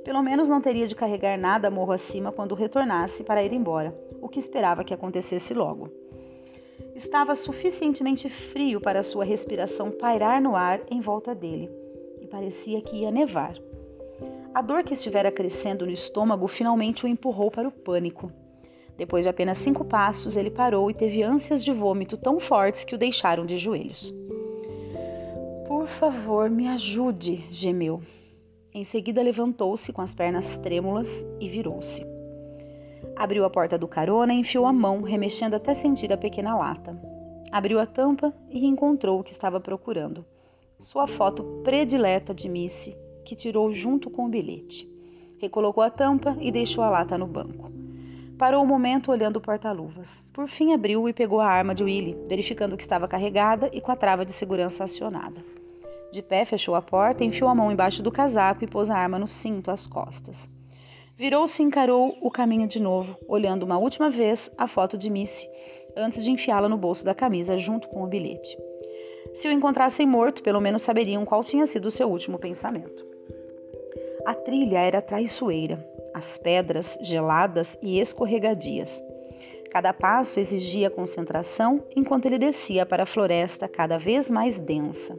Pelo 0.03 0.21
menos 0.21 0.49
não 0.49 0.61
teria 0.61 0.87
de 0.87 0.95
carregar 0.95 1.37
nada 1.37 1.71
morro 1.71 1.93
acima 1.93 2.31
quando 2.31 2.53
retornasse 2.53 3.23
para 3.23 3.43
ir 3.43 3.53
embora, 3.53 3.97
o 4.21 4.29
que 4.29 4.39
esperava 4.39 4.83
que 4.83 4.93
acontecesse 4.93 5.53
logo. 5.53 5.89
Estava 6.95 7.35
suficientemente 7.35 8.29
frio 8.29 8.79
para 8.79 9.03
sua 9.03 9.25
respiração 9.25 9.91
pairar 9.91 10.41
no 10.41 10.55
ar 10.55 10.79
em 10.89 11.01
volta 11.01 11.35
dele, 11.35 11.69
e 12.21 12.25
parecia 12.25 12.81
que 12.81 13.01
ia 13.01 13.11
nevar. 13.11 13.53
A 14.53 14.61
dor 14.61 14.81
que 14.81 14.93
estivera 14.93 15.29
crescendo 15.29 15.85
no 15.85 15.91
estômago 15.91 16.47
finalmente 16.47 17.03
o 17.03 17.07
empurrou 17.07 17.51
para 17.51 17.67
o 17.67 17.71
pânico. 17.71 18.31
Depois 18.97 19.25
de 19.25 19.29
apenas 19.29 19.57
cinco 19.57 19.83
passos, 19.83 20.37
ele 20.37 20.49
parou 20.49 20.89
e 20.89 20.93
teve 20.93 21.21
ânsias 21.21 21.61
de 21.61 21.73
vômito 21.73 22.17
tão 22.17 22.39
fortes 22.39 22.85
que 22.85 22.95
o 22.95 22.97
deixaram 22.97 23.45
de 23.45 23.57
joelhos. 23.57 24.15
Por 25.67 25.87
favor, 25.99 26.49
me 26.49 26.69
ajude, 26.69 27.43
gemeu. 27.51 28.01
Em 28.73 28.85
seguida, 28.85 29.21
levantou-se 29.21 29.91
com 29.91 30.01
as 30.01 30.15
pernas 30.15 30.55
trêmulas 30.59 31.09
e 31.41 31.49
virou-se. 31.49 32.14
Abriu 33.15 33.45
a 33.45 33.49
porta 33.49 33.77
do 33.77 33.87
carona 33.87 34.33
e 34.33 34.39
enfiou 34.39 34.65
a 34.65 34.73
mão, 34.73 35.01
remexendo 35.01 35.55
até 35.55 35.73
sentir 35.73 36.11
a 36.11 36.17
pequena 36.17 36.55
lata. 36.55 36.99
Abriu 37.49 37.79
a 37.79 37.85
tampa 37.85 38.33
e 38.49 38.65
encontrou 38.65 39.19
o 39.19 39.23
que 39.23 39.31
estava 39.31 39.59
procurando. 39.59 40.25
Sua 40.79 41.07
foto 41.07 41.61
predileta 41.63 42.33
de 42.33 42.49
Missy, 42.49 42.93
que 43.23 43.33
tirou 43.33 43.71
junto 43.73 44.09
com 44.09 44.25
o 44.25 44.29
bilhete. 44.29 44.85
Recolocou 45.39 45.81
a 45.81 45.89
tampa 45.89 46.35
e 46.41 46.51
deixou 46.51 46.83
a 46.83 46.89
lata 46.89 47.17
no 47.17 47.25
banco. 47.25 47.71
Parou 48.37 48.61
um 48.61 48.67
momento 48.67 49.11
olhando 49.11 49.37
o 49.37 49.41
porta-luvas. 49.41 50.21
Por 50.33 50.49
fim 50.49 50.73
abriu 50.73 51.07
e 51.07 51.13
pegou 51.13 51.39
a 51.39 51.47
arma 51.47 51.73
de 51.73 51.85
Willie, 51.85 52.17
verificando 52.27 52.75
que 52.75 52.83
estava 52.83 53.07
carregada 53.07 53.69
e 53.71 53.79
com 53.79 53.93
a 53.93 53.95
trava 53.95 54.25
de 54.25 54.33
segurança 54.33 54.83
acionada. 54.83 55.41
De 56.11 56.21
pé, 56.21 56.43
fechou 56.43 56.75
a 56.75 56.81
porta, 56.81 57.23
enfiou 57.23 57.49
a 57.49 57.55
mão 57.55 57.71
embaixo 57.71 58.03
do 58.03 58.11
casaco 58.11 58.65
e 58.65 58.67
pôs 58.67 58.89
a 58.89 58.97
arma 58.97 59.17
no 59.17 59.27
cinto 59.27 59.71
às 59.71 59.87
costas. 59.87 60.49
Virou-se 61.17 61.61
e 61.61 61.65
encarou 61.65 62.17
o 62.21 62.29
caminho 62.29 62.67
de 62.67 62.77
novo, 62.77 63.15
olhando 63.25 63.63
uma 63.63 63.77
última 63.77 64.09
vez 64.09 64.51
a 64.57 64.67
foto 64.67 64.97
de 64.97 65.09
Missy, 65.09 65.49
antes 65.95 66.21
de 66.21 66.29
enfiá-la 66.29 66.67
no 66.67 66.77
bolso 66.77 67.05
da 67.05 67.15
camisa 67.15 67.57
junto 67.57 67.87
com 67.87 68.03
o 68.03 68.07
bilhete. 68.07 68.57
Se 69.33 69.47
o 69.47 69.51
encontrassem 69.51 70.05
morto, 70.05 70.43
pelo 70.43 70.59
menos 70.59 70.81
saberiam 70.81 71.23
qual 71.23 71.41
tinha 71.41 71.65
sido 71.67 71.85
o 71.85 71.91
seu 71.91 72.09
último 72.09 72.37
pensamento. 72.37 73.05
A 74.25 74.33
trilha 74.33 74.79
era 74.79 75.01
traiçoeira, 75.01 75.79
as 76.13 76.37
pedras 76.37 76.97
geladas 77.01 77.79
e 77.81 77.97
escorregadias. 77.97 79.01
Cada 79.71 79.93
passo 79.93 80.41
exigia 80.41 80.89
concentração 80.89 81.81
enquanto 81.95 82.25
ele 82.25 82.37
descia 82.37 82.85
para 82.85 83.03
a 83.03 83.07
floresta 83.07 83.69
cada 83.69 83.97
vez 83.97 84.29
mais 84.29 84.59
densa. 84.59 85.17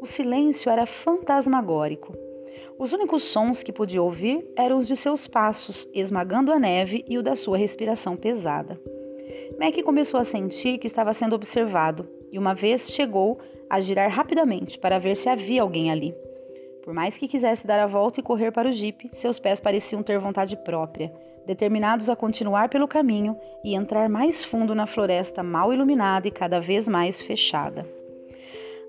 O 0.00 0.06
silêncio 0.06 0.68
era 0.68 0.84
fantasmagórico. 0.84 2.31
Os 2.78 2.92
únicos 2.92 3.24
sons 3.24 3.62
que 3.62 3.72
podia 3.72 4.02
ouvir 4.02 4.44
eram 4.56 4.78
os 4.78 4.88
de 4.88 4.96
seus 4.96 5.26
passos 5.26 5.88
esmagando 5.94 6.52
a 6.52 6.58
neve 6.58 7.04
e 7.08 7.18
o 7.18 7.22
da 7.22 7.36
sua 7.36 7.56
respiração 7.56 8.16
pesada. 8.16 8.80
Mac 9.58 9.80
começou 9.84 10.18
a 10.18 10.24
sentir 10.24 10.78
que 10.78 10.86
estava 10.86 11.12
sendo 11.12 11.34
observado 11.34 12.08
e 12.30 12.38
uma 12.38 12.54
vez 12.54 12.88
chegou 12.90 13.38
a 13.68 13.80
girar 13.80 14.10
rapidamente 14.10 14.78
para 14.78 14.98
ver 14.98 15.14
se 15.14 15.28
havia 15.28 15.62
alguém 15.62 15.90
ali. 15.90 16.14
Por 16.82 16.92
mais 16.92 17.16
que 17.16 17.28
quisesse 17.28 17.66
dar 17.66 17.78
a 17.78 17.86
volta 17.86 18.18
e 18.18 18.22
correr 18.22 18.50
para 18.50 18.68
o 18.68 18.72
jipe, 18.72 19.10
seus 19.12 19.38
pés 19.38 19.60
pareciam 19.60 20.02
ter 20.02 20.18
vontade 20.18 20.56
própria, 20.64 21.12
determinados 21.46 22.10
a 22.10 22.16
continuar 22.16 22.68
pelo 22.68 22.88
caminho 22.88 23.36
e 23.62 23.74
entrar 23.74 24.08
mais 24.08 24.44
fundo 24.44 24.74
na 24.74 24.86
floresta 24.86 25.42
mal 25.42 25.72
iluminada 25.72 26.26
e 26.26 26.30
cada 26.30 26.60
vez 26.60 26.88
mais 26.88 27.20
fechada. 27.20 27.86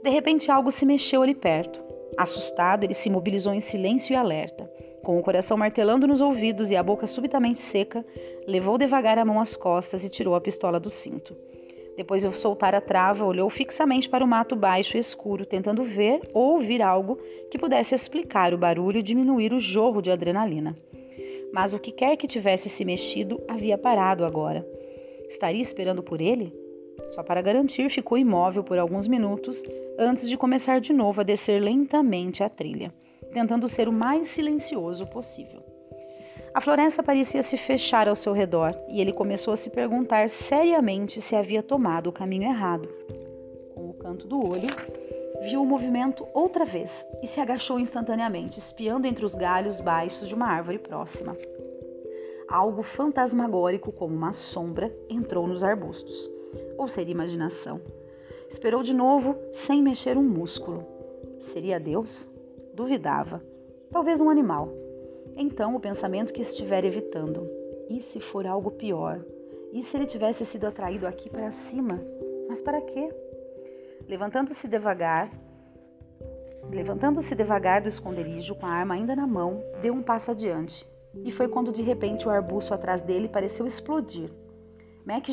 De 0.04 0.10
repente, 0.10 0.52
algo 0.52 0.72
se 0.72 0.86
mexeu 0.86 1.22
ali 1.22 1.36
perto. 1.36 1.93
Assustado, 2.18 2.84
ele 2.84 2.94
se 2.94 3.10
mobilizou 3.10 3.54
em 3.54 3.60
silêncio 3.60 4.14
e 4.14 4.16
alerta. 4.16 4.70
Com 5.04 5.18
o 5.18 5.22
coração 5.22 5.58
martelando 5.58 6.08
nos 6.08 6.22
ouvidos 6.22 6.72
e 6.72 6.76
a 6.76 6.84
boca 6.84 7.08
subitamente 7.08 7.60
seca, 7.60 8.06
levou 8.48 8.78
devagar 8.78 9.18
a 9.18 9.26
mão 9.26 9.40
às 9.40 9.56
costas 9.56 10.06
e 10.06 10.10
tirou 10.10 10.36
a 10.36 10.42
pistola 10.42 10.80
do 10.80 10.90
cinto. 10.90 11.36
Depois 11.96 12.24
de 12.24 12.40
soltar 12.40 12.74
a 12.74 12.82
trava, 12.82 13.26
olhou 13.26 13.50
fixamente 13.50 14.10
para 14.10 14.24
o 14.24 14.28
mato 14.28 14.56
baixo 14.56 14.98
e 14.98 15.00
escuro, 15.00 15.46
tentando 15.46 15.84
ver 15.84 16.22
ou 16.34 16.54
ouvir 16.54 16.82
algo 16.82 17.20
que 17.52 17.60
pudesse 17.60 17.94
explicar 17.94 18.54
o 18.54 18.58
barulho 18.58 19.00
e 19.00 19.04
diminuir 19.04 19.54
o 19.54 19.60
jorro 19.60 20.02
de 20.02 20.10
adrenalina. 20.10 20.76
Mas 21.54 21.74
o 21.74 21.80
que 21.80 21.92
quer 21.92 22.18
que 22.18 22.26
tivesse 22.26 22.68
se 22.68 22.84
mexido 22.84 23.44
havia 23.48 23.78
parado 23.78 24.26
agora. 24.26 24.66
Estaria 25.28 25.62
esperando 25.62 26.02
por 26.02 26.20
ele? 26.20 26.63
Só 27.10 27.24
para 27.24 27.42
garantir, 27.42 27.90
ficou 27.90 28.18
imóvel 28.18 28.64
por 28.64 28.78
alguns 28.78 29.08
minutos 29.08 29.62
antes 29.98 30.30
de 30.30 30.38
começar 30.38 30.80
de 30.80 30.94
novo 30.94 31.22
a 31.22 31.24
descer 31.24 31.62
lentamente 31.62 32.44
a 32.44 32.50
trilha, 32.50 32.94
tentando 33.32 33.68
ser 33.68 33.88
o 33.88 33.94
mais 33.94 34.28
silencioso 34.28 35.06
possível. 35.08 35.62
A 36.54 36.62
floresta 36.62 37.02
parecia 37.02 37.42
se 37.42 37.58
fechar 37.58 38.08
ao 38.08 38.16
seu 38.16 38.32
redor 38.32 38.76
e 38.88 39.02
ele 39.02 39.12
começou 39.12 39.54
a 39.54 39.58
se 39.58 39.72
perguntar 39.72 40.30
seriamente 40.30 41.20
se 41.20 41.36
havia 41.36 41.64
tomado 41.64 42.08
o 42.08 42.14
caminho 42.14 42.44
errado. 42.44 42.88
Com 43.74 43.90
o 43.90 43.94
canto 43.96 44.28
do 44.28 44.38
olho, 44.38 44.70
viu 45.42 45.64
o 45.64 45.66
movimento 45.66 46.28
outra 46.32 46.64
vez 46.64 46.92
e 47.24 47.28
se 47.28 47.40
agachou 47.40 47.80
instantaneamente, 47.80 48.60
espiando 48.60 49.08
entre 49.08 49.26
os 49.26 49.34
galhos 49.34 49.80
baixos 49.80 50.28
de 50.28 50.36
uma 50.36 50.48
árvore 50.48 50.78
próxima. 50.78 51.36
Algo 52.48 52.84
fantasmagórico, 52.84 53.92
como 53.92 54.14
uma 54.14 54.32
sombra, 54.32 54.96
entrou 55.10 55.48
nos 55.48 55.64
arbustos. 55.64 56.30
Ou 56.78 56.88
seria 56.88 57.14
imaginação? 57.14 57.82
Esperou 58.50 58.84
de 58.84 58.94
novo, 58.94 59.36
sem 59.54 59.82
mexer 59.82 60.18
um 60.18 60.24
músculo. 60.24 60.86
Seria 61.38 61.80
Deus? 61.80 62.28
Duvidava. 62.74 63.42
Talvez 63.92 64.20
um 64.20 64.30
animal 64.30 64.84
então, 65.36 65.76
o 65.76 65.80
pensamento 65.80 66.32
que 66.32 66.42
estiver 66.42 66.86
evitando: 66.86 67.50
e 67.90 68.00
se 68.00 68.20
for 68.20 68.46
algo 68.46 68.72
pior? 68.72 69.24
E 69.72 69.82
se 69.82 69.98
ele 69.98 70.06
tivesse 70.06 70.46
sido 70.46 70.68
atraído 70.68 71.08
aqui 71.08 71.30
para 71.30 71.52
cima? 71.52 72.00
Mas 72.48 72.62
para 72.62 72.80
quê? 72.82 73.10
Levantando-se 74.08 74.68
devagar, 74.68 75.32
levantando-se 76.70 77.34
devagar 77.34 77.82
do 77.82 77.88
esconderijo 77.88 78.54
com 78.56 78.66
a 78.66 78.70
arma 78.70 78.94
ainda 78.94 79.16
na 79.16 79.26
mão, 79.26 79.64
deu 79.82 79.94
um 79.94 80.04
passo 80.04 80.30
adiante. 80.30 80.86
E 81.24 81.32
foi 81.32 81.48
quando 81.48 81.72
de 81.72 81.82
repente 81.82 82.28
o 82.28 82.32
arbusto 82.32 82.74
atrás 82.74 83.02
dele 83.02 83.28
pareceu 83.28 83.66
explodir. 83.66 84.30
Mac 85.06 85.28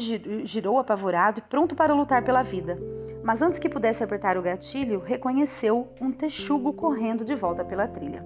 girou 0.44 0.78
apavorado 0.78 1.42
pronto 1.42 1.76
para 1.76 1.94
lutar 1.94 2.24
pela 2.24 2.42
vida. 2.42 2.76
Mas 3.22 3.40
antes 3.40 3.58
que 3.58 3.68
pudesse 3.68 4.02
apertar 4.02 4.36
o 4.36 4.42
gatilho, 4.42 4.98
reconheceu 4.98 5.88
um 6.00 6.10
texugo 6.10 6.72
correndo 6.72 7.24
de 7.24 7.34
volta 7.34 7.64
pela 7.64 7.86
trilha. 7.86 8.24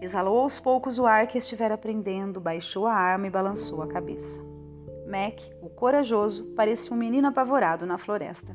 Exalou 0.00 0.40
aos 0.40 0.60
poucos 0.60 0.98
o 0.98 1.06
ar 1.06 1.26
que 1.26 1.38
estivera 1.38 1.76
prendendo, 1.76 2.40
baixou 2.40 2.86
a 2.86 2.92
arma 2.92 3.26
e 3.26 3.30
balançou 3.30 3.82
a 3.82 3.88
cabeça. 3.88 4.40
Mac, 5.08 5.40
o 5.60 5.68
corajoso, 5.68 6.44
parecia 6.54 6.94
um 6.94 6.98
menino 6.98 7.28
apavorado 7.28 7.84
na 7.84 7.98
floresta. 7.98 8.54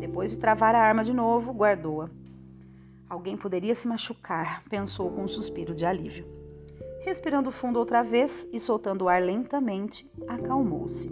Depois 0.00 0.32
de 0.32 0.38
travar 0.38 0.74
a 0.74 0.82
arma 0.82 1.04
de 1.04 1.12
novo, 1.12 1.52
guardou-a. 1.52 2.10
Alguém 3.08 3.36
poderia 3.36 3.74
se 3.74 3.86
machucar, 3.86 4.64
pensou 4.68 5.10
com 5.10 5.22
um 5.22 5.28
suspiro 5.28 5.74
de 5.74 5.86
alívio. 5.86 6.26
Respirando 7.04 7.52
fundo 7.52 7.78
outra 7.78 8.02
vez 8.02 8.48
e 8.50 8.58
soltando 8.58 9.02
o 9.04 9.08
ar 9.08 9.22
lentamente, 9.22 10.10
acalmou-se. 10.26 11.06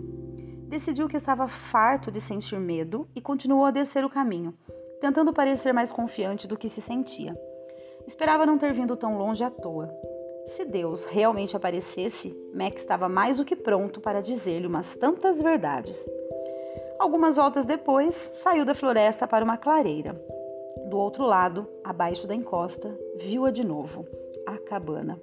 Decidiu 0.67 1.07
que 1.07 1.19
estava 1.19 1.47
farto 1.47 2.11
de 2.11 2.19
sentir 2.19 2.59
medo 2.59 3.07
e 3.14 3.21
continuou 3.21 3.67
a 3.67 3.71
descer 3.71 4.03
o 4.03 4.09
caminho, 4.09 4.55
tentando 5.03 5.35
parecer 5.35 5.71
mais 5.75 5.93
confiante 5.93 6.49
do 6.49 6.57
que 6.57 6.67
se 6.67 6.81
sentia. 6.81 7.38
Esperava 8.07 8.47
não 8.47 8.57
ter 8.57 8.73
vindo 8.73 8.97
tão 8.97 9.19
longe 9.19 9.45
à 9.45 9.51
toa. 9.51 9.90
Se 10.57 10.64
Deus 10.64 11.05
realmente 11.05 11.57
aparecesse, 11.57 12.35
Mac 12.55 12.77
estava 12.77 13.07
mais 13.07 13.37
do 13.37 13.45
que 13.45 13.55
pronto 13.55 14.01
para 14.01 14.23
dizer-lhe 14.23 14.67
umas 14.67 14.97
tantas 14.97 15.43
verdades. 15.43 15.95
Algumas 16.99 17.37
voltas 17.37 17.67
depois, 17.67 18.14
saiu 18.43 18.64
da 18.64 18.75
floresta 18.75 19.27
para 19.29 19.45
uma 19.45 19.59
clareira. 19.59 20.14
Do 20.88 20.97
outro 20.97 21.27
lado, 21.27 21.69
abaixo 21.85 22.27
da 22.27 22.35
encosta, 22.35 22.99
viu-a 23.19 23.51
de 23.51 23.62
novo, 23.62 24.07
a 24.47 24.57
cabana. 24.57 25.21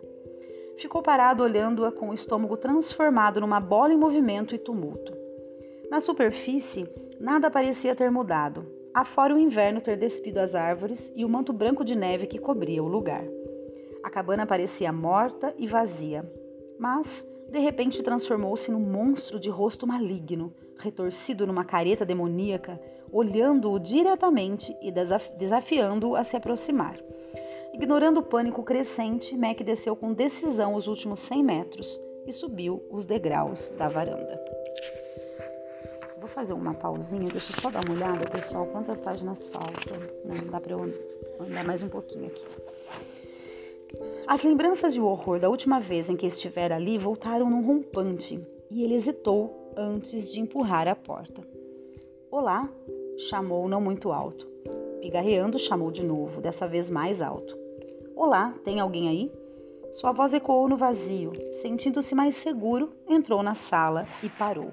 Ficou 0.80 1.04
parado 1.04 1.44
olhando-a 1.44 1.92
com 1.92 2.10
o 2.10 2.14
estômago 2.14 2.56
transformado 2.56 3.42
numa 3.42 3.60
bola 3.60 3.94
em 3.94 3.98
movimento 3.98 4.56
e 4.56 4.58
tumulto. 4.58 5.12
Na 5.92 6.00
superfície, 6.00 6.90
nada 7.20 7.52
parecia 7.52 7.94
ter 7.94 8.10
mudado, 8.10 8.66
afora 8.94 9.36
o 9.36 9.38
inverno 9.38 9.82
ter 9.82 9.98
despido 9.98 10.38
as 10.38 10.56
árvores 10.56 11.12
e 11.14 11.26
o 11.26 11.30
manto 11.30 11.52
branco 11.52 11.84
de 11.84 11.98
neve 11.98 12.28
que 12.28 12.40
cobria 12.40 12.82
o 12.82 12.88
lugar. 12.88 13.26
A 14.02 14.10
cabana 14.10 14.46
parecia 14.46 14.94
morta 14.94 15.54
e 15.58 15.68
vazia, 15.68 16.24
mas 16.80 17.28
de 17.52 17.60
repente 17.60 18.02
transformou-se 18.02 18.72
num 18.72 18.80
monstro 18.80 19.38
de 19.38 19.50
rosto 19.50 19.86
maligno, 19.86 20.54
retorcido 20.78 21.46
numa 21.46 21.66
careta 21.66 22.06
demoníaca, 22.06 22.80
olhando-o 23.12 23.78
diretamente 23.80 24.74
e 24.82 24.94
desafiando-o 25.38 26.16
a 26.16 26.24
se 26.24 26.38
aproximar. 26.38 26.96
Ignorando 27.82 28.20
o 28.20 28.24
pânico 28.24 28.62
crescente, 28.62 29.38
Mac 29.38 29.62
desceu 29.64 29.96
com 29.96 30.12
decisão 30.12 30.76
os 30.76 30.86
últimos 30.86 31.22
100 31.22 31.44
metros 31.44 32.02
e 32.28 32.32
subiu 32.34 32.84
os 32.92 33.06
degraus 33.06 33.70
da 33.78 33.88
varanda. 33.88 34.38
Vou 36.20 36.28
fazer 36.28 36.54
uma 36.54 36.74
pausinha, 36.74 37.30
deixa 37.30 37.54
eu 37.54 37.62
só 37.62 37.72
dar 37.72 37.86
uma 37.86 37.96
olhada, 37.96 38.30
pessoal, 38.30 38.66
quantas 38.66 39.00
páginas 39.00 39.48
faltam. 39.48 39.96
Não 40.26 40.52
dá 40.52 40.60
para 40.60 40.74
eu 40.74 40.94
andar 41.40 41.64
mais 41.64 41.82
um 41.82 41.88
pouquinho 41.88 42.28
aqui. 42.28 42.46
As 44.28 44.44
lembranças 44.44 44.94
de 44.94 45.00
horror 45.00 45.40
da 45.40 45.50
última 45.50 45.80
vez 45.80 46.10
em 46.10 46.18
que 46.18 46.28
estivera 46.28 46.76
ali 46.76 46.98
voltaram 46.98 47.50
num 47.50 47.66
rompante 47.66 48.46
e 48.70 48.84
ele 48.84 48.96
hesitou 48.96 49.74
antes 49.78 50.34
de 50.34 50.42
empurrar 50.42 50.86
a 50.86 50.96
porta. 50.96 51.42
Olá, 52.30 52.70
chamou 53.18 53.70
não 53.70 53.80
muito 53.80 54.12
alto. 54.12 54.46
Pigarreando, 55.00 55.58
chamou 55.58 55.90
de 55.90 56.06
novo, 56.06 56.42
dessa 56.42 56.68
vez 56.68 56.90
mais 56.90 57.22
alto. 57.22 57.58
Olá, 58.20 58.54
tem 58.66 58.82
alguém 58.82 59.08
aí? 59.08 59.32
Sua 59.94 60.12
voz 60.12 60.34
ecoou 60.34 60.68
no 60.68 60.76
vazio. 60.76 61.32
Sentindo-se 61.62 62.14
mais 62.14 62.36
seguro, 62.36 62.92
entrou 63.08 63.42
na 63.42 63.56
sala 63.56 64.06
e 64.22 64.28
parou. 64.28 64.72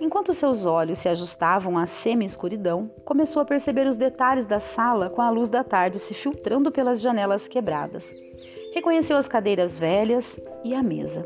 Enquanto 0.00 0.34
seus 0.34 0.66
olhos 0.66 0.98
se 0.98 1.08
ajustavam 1.08 1.78
à 1.78 1.86
semi-escuridão, 1.86 2.90
começou 3.04 3.40
a 3.40 3.44
perceber 3.44 3.86
os 3.86 3.96
detalhes 3.96 4.44
da 4.44 4.58
sala 4.58 5.08
com 5.08 5.22
a 5.22 5.30
luz 5.30 5.50
da 5.50 5.62
tarde 5.62 6.00
se 6.00 6.14
filtrando 6.14 6.72
pelas 6.72 7.00
janelas 7.00 7.46
quebradas. 7.46 8.12
Reconheceu 8.74 9.16
as 9.16 9.28
cadeiras 9.28 9.78
velhas 9.78 10.36
e 10.64 10.74
a 10.74 10.82
mesa. 10.82 11.24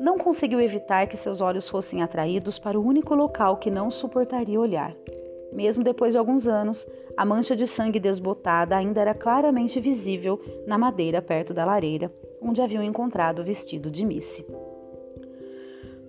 Não 0.00 0.18
conseguiu 0.18 0.60
evitar 0.60 1.06
que 1.06 1.16
seus 1.16 1.40
olhos 1.40 1.68
fossem 1.68 2.02
atraídos 2.02 2.58
para 2.58 2.76
o 2.76 2.84
único 2.84 3.14
local 3.14 3.58
que 3.58 3.70
não 3.70 3.92
suportaria 3.92 4.58
olhar. 4.58 4.92
Mesmo 5.52 5.84
depois 5.84 6.14
de 6.14 6.18
alguns 6.18 6.48
anos, 6.48 6.86
a 7.16 7.24
mancha 7.24 7.54
de 7.54 7.66
sangue 7.66 8.00
desbotada 8.00 8.76
ainda 8.76 9.00
era 9.00 9.14
claramente 9.14 9.78
visível 9.78 10.40
na 10.66 10.78
madeira 10.78 11.20
perto 11.20 11.52
da 11.52 11.64
lareira, 11.64 12.10
onde 12.40 12.62
haviam 12.62 12.82
encontrado 12.82 13.40
o 13.40 13.44
vestido 13.44 13.90
de 13.90 14.04
Missy. 14.04 14.46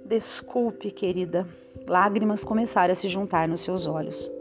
Desculpe, 0.05 0.91
querida, 0.91 1.45
Lágrimas 1.87 2.43
começaram 2.43 2.91
a 2.91 2.95
se 2.95 3.07
juntar 3.07 3.47
nos 3.47 3.61
seus 3.61 3.85
olhos. 3.85 4.31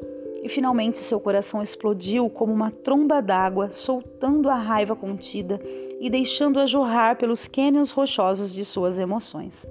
E 0.43 0.49
finalmente 0.49 0.99
seu 0.99 1.21
coração 1.21 1.63
explodiu 1.63 2.29
como 2.29 2.53
uma 2.53 2.71
tromba 2.71 3.21
d'água, 3.21 3.71
soltando 3.73 4.49
a 4.49 4.57
raiva 4.57 4.95
contida 4.95 5.61
e 6.01 6.11
deixando-a 6.11 6.67
jorrar 6.67 7.17
pelos 7.17 7.47
cânions 7.47 7.91
rochosos 7.91 8.53
de 8.53 8.65
suas 8.65 8.99
emoções. 8.99 9.67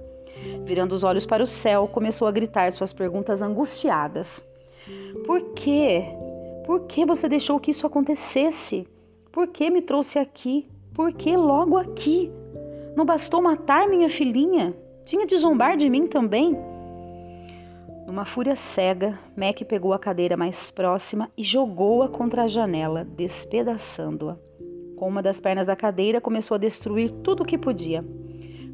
Virando 0.64 0.92
os 0.92 1.04
olhos 1.04 1.26
para 1.26 1.42
o 1.42 1.46
céu, 1.46 1.86
começou 1.86 2.26
a 2.26 2.32
gritar 2.32 2.72
suas 2.72 2.92
perguntas 2.92 3.42
angustiadas. 3.42 4.44
Por 5.26 5.54
quê? 5.54 6.04
Por 6.66 6.86
que 6.86 7.04
você 7.04 7.28
deixou 7.28 7.58
que 7.60 7.70
isso 7.70 7.86
acontecesse? 7.86 8.86
Por 9.30 9.48
que 9.48 9.70
me 9.70 9.82
trouxe 9.82 10.18
aqui? 10.18 10.68
Por 10.94 11.12
que 11.12 11.36
logo 11.36 11.76
aqui? 11.76 12.30
Não 12.96 13.04
bastou 13.04 13.42
matar 13.42 13.88
minha 13.88 14.10
filhinha? 14.10 14.74
Tinha 15.04 15.26
de 15.26 15.36
zombar 15.36 15.76
de 15.76 15.88
mim 15.88 16.06
também? 16.06 16.56
Numa 18.06 18.24
fúria 18.24 18.54
cega, 18.54 19.18
Mac 19.36 19.62
pegou 19.62 19.92
a 19.92 19.98
cadeira 19.98 20.36
mais 20.36 20.70
próxima 20.70 21.30
e 21.36 21.42
jogou-a 21.42 22.08
contra 22.08 22.42
a 22.42 22.46
janela, 22.46 23.04
despedaçando-a. 23.04 24.36
Com 24.96 25.08
uma 25.08 25.22
das 25.22 25.40
pernas 25.40 25.66
da 25.66 25.74
cadeira, 25.74 26.20
começou 26.20 26.54
a 26.56 26.58
destruir 26.58 27.10
tudo 27.22 27.42
o 27.42 27.46
que 27.46 27.56
podia. 27.56 28.04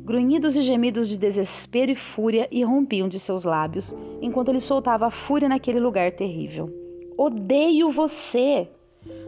Grunhidos 0.08 0.56
e 0.56 0.62
gemidos 0.62 1.06
de 1.06 1.18
desespero 1.18 1.92
e 1.92 1.94
fúria 1.94 2.48
irrompiam 2.50 3.10
de 3.10 3.18
seus 3.18 3.44
lábios, 3.44 3.94
enquanto 4.22 4.48
ele 4.48 4.58
soltava 4.58 5.04
a 5.04 5.10
fúria 5.10 5.50
naquele 5.50 5.78
lugar 5.78 6.12
terrível. 6.12 6.70
Odeio 7.14 7.90
você! 7.90 8.66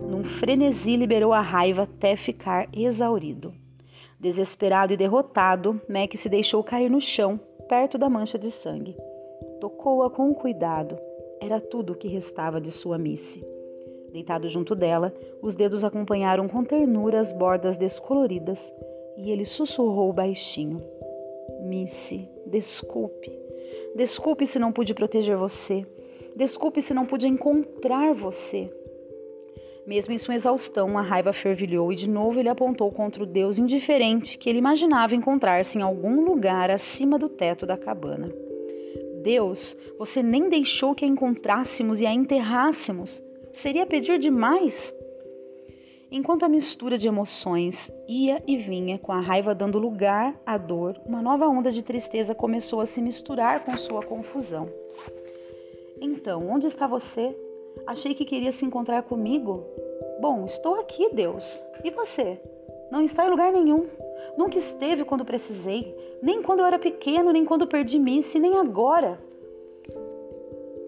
Num 0.00 0.24
frenesi, 0.24 0.96
liberou 0.96 1.34
a 1.34 1.42
raiva 1.42 1.82
até 1.82 2.16
ficar 2.16 2.66
exaurido. 2.72 3.52
Desesperado 4.18 4.94
e 4.94 4.96
derrotado, 4.96 5.78
Mac 5.86 6.14
se 6.16 6.30
deixou 6.30 6.64
cair 6.64 6.90
no 6.90 6.98
chão, 6.98 7.38
perto 7.68 7.98
da 7.98 8.08
mancha 8.08 8.38
de 8.38 8.50
sangue. 8.50 8.96
Tocou-a 9.60 10.08
com 10.08 10.32
cuidado. 10.32 10.98
Era 11.42 11.60
tudo 11.60 11.92
o 11.92 11.96
que 11.96 12.08
restava 12.08 12.58
de 12.58 12.70
sua 12.70 12.96
Missy. 12.96 13.44
Deitado 14.14 14.48
junto 14.48 14.74
dela, 14.74 15.12
os 15.42 15.54
dedos 15.54 15.84
acompanharam 15.84 16.48
com 16.48 16.64
ternura 16.64 17.20
as 17.20 17.34
bordas 17.34 17.76
descoloridas 17.76 18.72
e 19.16 19.30
ele 19.30 19.44
sussurrou 19.44 20.12
baixinho: 20.12 20.80
Missy, 21.62 22.28
desculpe. 22.46 23.30
Desculpe 23.94 24.46
se 24.46 24.58
não 24.58 24.72
pude 24.72 24.94
proteger 24.94 25.36
você. 25.36 25.84
Desculpe 26.36 26.80
se 26.80 26.94
não 26.94 27.06
pude 27.06 27.26
encontrar 27.26 28.14
você. 28.14 28.70
Mesmo 29.86 30.12
em 30.12 30.18
sua 30.18 30.34
exaustão, 30.34 30.96
a 30.96 31.02
raiva 31.02 31.32
fervilhou 31.32 31.92
e 31.92 31.96
de 31.96 32.08
novo 32.08 32.38
ele 32.38 32.48
apontou 32.48 32.92
contra 32.92 33.22
o 33.22 33.26
Deus 33.26 33.58
indiferente 33.58 34.38
que 34.38 34.48
ele 34.48 34.58
imaginava 34.58 35.14
encontrar-se 35.14 35.78
em 35.78 35.82
algum 35.82 36.24
lugar 36.24 36.70
acima 36.70 37.18
do 37.18 37.28
teto 37.28 37.66
da 37.66 37.76
cabana. 37.76 38.32
Deus, 39.22 39.76
você 39.98 40.22
nem 40.22 40.48
deixou 40.48 40.94
que 40.94 41.04
a 41.04 41.08
encontrássemos 41.08 42.00
e 42.00 42.06
a 42.06 42.12
enterrássemos. 42.12 43.22
Seria 43.52 43.86
pedir 43.86 44.18
demais? 44.18 44.94
Enquanto 46.12 46.44
a 46.44 46.48
mistura 46.48 46.98
de 46.98 47.06
emoções 47.06 47.88
ia 48.08 48.42
e 48.44 48.56
vinha, 48.56 48.98
com 48.98 49.12
a 49.12 49.20
raiva 49.20 49.54
dando 49.54 49.78
lugar 49.78 50.34
à 50.44 50.58
dor, 50.58 51.00
uma 51.06 51.22
nova 51.22 51.46
onda 51.46 51.70
de 51.70 51.82
tristeza 51.82 52.34
começou 52.34 52.80
a 52.80 52.86
se 52.86 53.00
misturar 53.00 53.64
com 53.64 53.76
sua 53.76 54.02
confusão. 54.02 54.68
Então, 56.00 56.48
onde 56.48 56.66
está 56.66 56.88
você? 56.88 57.36
Achei 57.86 58.12
que 58.12 58.24
queria 58.24 58.50
se 58.50 58.64
encontrar 58.64 59.04
comigo. 59.04 59.64
Bom, 60.20 60.46
estou 60.46 60.80
aqui, 60.80 61.14
Deus. 61.14 61.64
E 61.84 61.92
você? 61.92 62.40
Não 62.90 63.02
está 63.02 63.24
em 63.24 63.30
lugar 63.30 63.52
nenhum. 63.52 63.86
Nunca 64.36 64.58
esteve 64.58 65.04
quando 65.04 65.24
precisei, 65.24 65.94
nem 66.20 66.42
quando 66.42 66.60
eu 66.60 66.66
era 66.66 66.78
pequeno, 66.78 67.32
nem 67.32 67.44
quando 67.44 67.68
perdi 67.68 68.00
Missy, 68.00 68.40
nem 68.40 68.56
agora. 68.56 69.20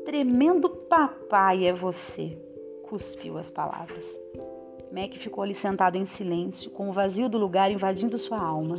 Tremendo 0.04 0.68
papai 0.68 1.64
é 1.66 1.72
você, 1.72 2.37
cuspiu 2.82 3.38
as 3.38 3.50
palavras. 3.50 4.04
Mac 4.92 5.14
ficou 5.14 5.42
ali 5.42 5.55
sentado 5.55 5.96
em 5.96 6.05
silêncio, 6.05 6.70
com 6.70 6.90
o 6.90 6.92
vazio 6.92 7.26
do 7.26 7.38
lugar 7.38 7.70
invadindo 7.70 8.18
sua 8.18 8.38
alma. 8.38 8.78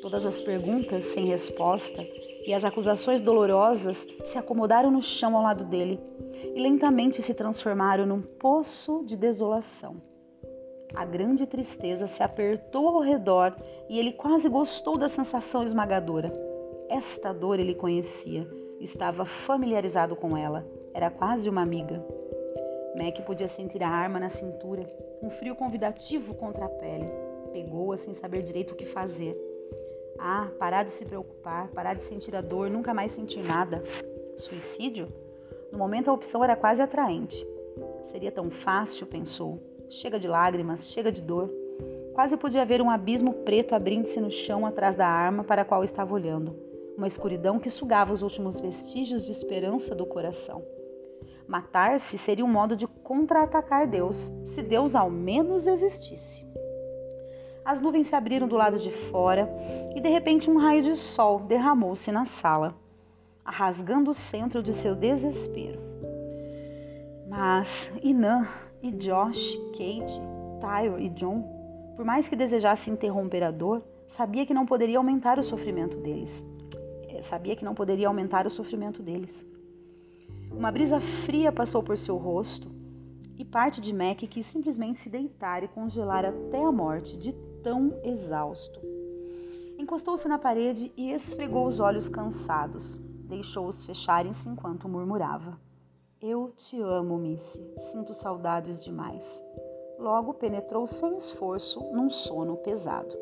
Todas 0.00 0.24
as 0.24 0.40
perguntas 0.40 1.04
sem 1.12 1.26
resposta 1.26 2.02
e 2.46 2.54
as 2.54 2.64
acusações 2.64 3.20
dolorosas 3.20 3.98
se 4.24 4.38
acomodaram 4.38 4.90
no 4.90 5.02
chão 5.02 5.36
ao 5.36 5.42
lado 5.42 5.64
dele 5.64 6.00
e 6.54 6.58
lentamente 6.58 7.20
se 7.20 7.34
transformaram 7.34 8.06
num 8.06 8.22
poço 8.22 9.04
de 9.04 9.14
desolação. 9.14 10.00
A 10.94 11.04
grande 11.04 11.44
tristeza 11.44 12.06
se 12.06 12.22
apertou 12.22 12.88
ao 12.88 13.00
redor 13.00 13.54
e 13.90 13.98
ele 13.98 14.12
quase 14.12 14.48
gostou 14.48 14.96
da 14.96 15.08
sensação 15.08 15.62
esmagadora. 15.62 16.32
Esta 16.88 17.34
dor 17.34 17.60
ele 17.60 17.74
conhecia, 17.74 18.48
estava 18.80 19.26
familiarizado 19.26 20.16
com 20.16 20.34
ela, 20.34 20.66
era 20.94 21.10
quase 21.10 21.46
uma 21.50 21.60
amiga. 21.60 22.02
Mac 22.98 23.20
podia 23.26 23.46
sentir 23.46 23.82
a 23.82 23.88
arma 23.88 24.18
na 24.18 24.30
cintura, 24.30 24.86
um 25.22 25.28
frio 25.28 25.54
convidativo 25.54 26.34
contra 26.34 26.64
a 26.64 26.68
pele. 26.68 27.06
Pegou-a 27.52 27.96
sem 27.98 28.14
saber 28.14 28.42
direito 28.42 28.72
o 28.72 28.74
que 28.74 28.86
fazer. 28.86 29.36
Ah, 30.18 30.48
parar 30.58 30.82
de 30.82 30.90
se 30.90 31.04
preocupar, 31.04 31.68
parar 31.68 31.92
de 31.92 32.04
sentir 32.04 32.34
a 32.34 32.40
dor, 32.40 32.70
nunca 32.70 32.94
mais 32.94 33.12
sentir 33.12 33.42
nada. 33.42 33.84
Suicídio? 34.36 35.08
No 35.70 35.78
momento 35.78 36.08
a 36.08 36.14
opção 36.14 36.42
era 36.42 36.56
quase 36.56 36.80
atraente. 36.80 37.46
Seria 38.06 38.32
tão 38.32 38.50
fácil, 38.50 39.06
pensou. 39.06 39.60
Chega 39.90 40.18
de 40.18 40.26
lágrimas, 40.26 40.86
chega 40.86 41.12
de 41.12 41.20
dor. 41.20 41.52
Quase 42.14 42.34
podia 42.38 42.64
ver 42.64 42.80
um 42.80 42.88
abismo 42.88 43.34
preto 43.44 43.74
abrindo-se 43.74 44.18
no 44.18 44.30
chão 44.30 44.64
atrás 44.64 44.96
da 44.96 45.06
arma 45.06 45.44
para 45.44 45.62
a 45.62 45.64
qual 45.66 45.84
estava 45.84 46.14
olhando. 46.14 46.56
Uma 46.96 47.06
escuridão 47.06 47.58
que 47.58 47.68
sugava 47.68 48.14
os 48.14 48.22
últimos 48.22 48.58
vestígios 48.58 49.26
de 49.26 49.32
esperança 49.32 49.94
do 49.94 50.06
coração. 50.06 50.64
Matar-se 51.48 52.18
seria 52.18 52.44
um 52.44 52.52
modo 52.52 52.76
de 52.76 52.86
contra-atacar 52.86 53.86
Deus, 53.86 54.32
se 54.48 54.62
Deus 54.62 54.94
ao 54.96 55.10
menos 55.10 55.66
existisse. 55.66 56.44
As 57.64 57.80
nuvens 57.80 58.08
se 58.08 58.14
abriram 58.14 58.46
do 58.46 58.56
lado 58.56 58.78
de 58.78 58.90
fora 58.90 59.48
e 59.94 60.00
de 60.00 60.08
repente 60.08 60.50
um 60.50 60.58
raio 60.58 60.82
de 60.82 60.96
sol 60.96 61.40
derramou-se 61.40 62.10
na 62.12 62.24
sala 62.24 62.74
rasgando 63.46 64.10
o 64.10 64.14
centro 64.14 64.62
de 64.62 64.72
seu 64.72 64.94
desespero. 64.94 65.80
Mas 67.28 67.90
Inan 68.02 68.46
e 68.82 68.90
Josh, 68.90 69.56
Kate, 69.72 70.20
Tyler 70.60 71.00
e 71.00 71.08
John, 71.10 71.42
por 71.94 72.04
mais 72.04 72.28
que 72.28 72.36
desejasse 72.36 72.90
interromper 72.90 73.42
a 73.42 73.50
dor, 73.50 73.82
sabia 74.08 74.44
que 74.44 74.54
não 74.54 74.66
poderia 74.66 74.98
aumentar 74.98 75.38
o 75.38 75.42
sofrimento 75.42 75.96
deles. 75.98 76.44
É, 77.08 77.22
sabia 77.22 77.56
que 77.56 77.64
não 77.64 77.74
poderia 77.74 78.08
aumentar 78.08 78.46
o 78.46 78.50
sofrimento 78.50 79.02
deles. 79.02 79.46
Uma 80.50 80.70
brisa 80.70 81.00
fria 81.24 81.52
passou 81.52 81.82
por 81.82 81.96
seu 81.98 82.16
rosto 82.16 82.70
e 83.38 83.44
parte 83.44 83.80
de 83.80 83.92
Mac 83.92 84.18
quis 84.18 84.46
simplesmente 84.46 84.98
se 84.98 85.10
deitar 85.10 85.62
e 85.62 85.68
congelar 85.68 86.24
até 86.24 86.62
a 86.62 86.72
morte, 86.72 87.16
de 87.16 87.32
tão 87.62 87.98
exausto. 88.02 88.80
Encostou-se 89.78 90.26
na 90.26 90.38
parede 90.38 90.92
e 90.96 91.12
esfregou 91.12 91.66
os 91.66 91.80
olhos 91.80 92.08
cansados. 92.08 92.98
Deixou-os 93.28 93.84
fecharem-se 93.84 94.48
enquanto 94.48 94.88
murmurava. 94.88 95.60
Eu 96.20 96.52
te 96.56 96.80
amo, 96.80 97.18
Missy. 97.18 97.62
Sinto 97.90 98.14
saudades 98.14 98.80
demais. 98.80 99.42
Logo 99.98 100.34
penetrou 100.34 100.86
sem 100.86 101.16
esforço 101.16 101.80
num 101.92 102.08
sono 102.08 102.56
pesado. 102.56 103.14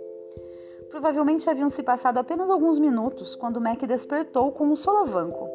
Provavelmente 0.90 1.50
haviam 1.50 1.68
se 1.68 1.82
passado 1.82 2.18
apenas 2.18 2.50
alguns 2.50 2.78
minutos 2.78 3.34
quando 3.34 3.60
Mac 3.60 3.80
despertou 3.82 4.52
com 4.52 4.68
um 4.68 4.76
solavanco. 4.76 5.48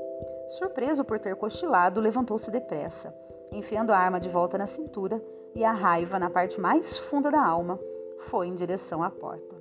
Surpreso 0.50 1.06
por 1.06 1.20
ter 1.20 1.36
cochilado, 1.36 2.02
levantou-se 2.02 2.50
depressa, 2.50 3.14
enfiando 3.52 3.92
a 3.92 3.98
arma 3.98 4.20
de 4.20 4.28
volta 4.28 4.58
na 4.58 4.66
cintura 4.66 5.24
e 5.54 5.64
a 5.64 5.72
raiva 5.72 6.18
na 6.18 6.28
parte 6.28 6.60
mais 6.60 6.98
funda 6.98 7.30
da 7.30 7.40
alma, 7.40 7.80
foi 8.18 8.48
em 8.48 8.56
direção 8.56 9.04
à 9.04 9.12
porta. 9.12 9.56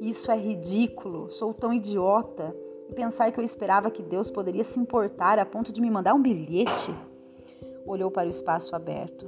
Isso 0.00 0.32
é 0.32 0.36
ridículo, 0.36 1.30
sou 1.30 1.54
tão 1.54 1.72
idiota 1.72 2.54
e 2.88 2.92
pensar 2.92 3.30
que 3.30 3.38
eu 3.38 3.44
esperava 3.44 3.88
que 3.88 4.02
Deus 4.02 4.32
poderia 4.32 4.64
se 4.64 4.80
importar 4.80 5.38
a 5.38 5.46
ponto 5.46 5.72
de 5.72 5.80
me 5.80 5.90
mandar 5.90 6.12
um 6.12 6.22
bilhete. 6.22 6.92
Olhou 7.86 8.10
para 8.10 8.26
o 8.26 8.30
espaço 8.30 8.74
aberto. 8.74 9.26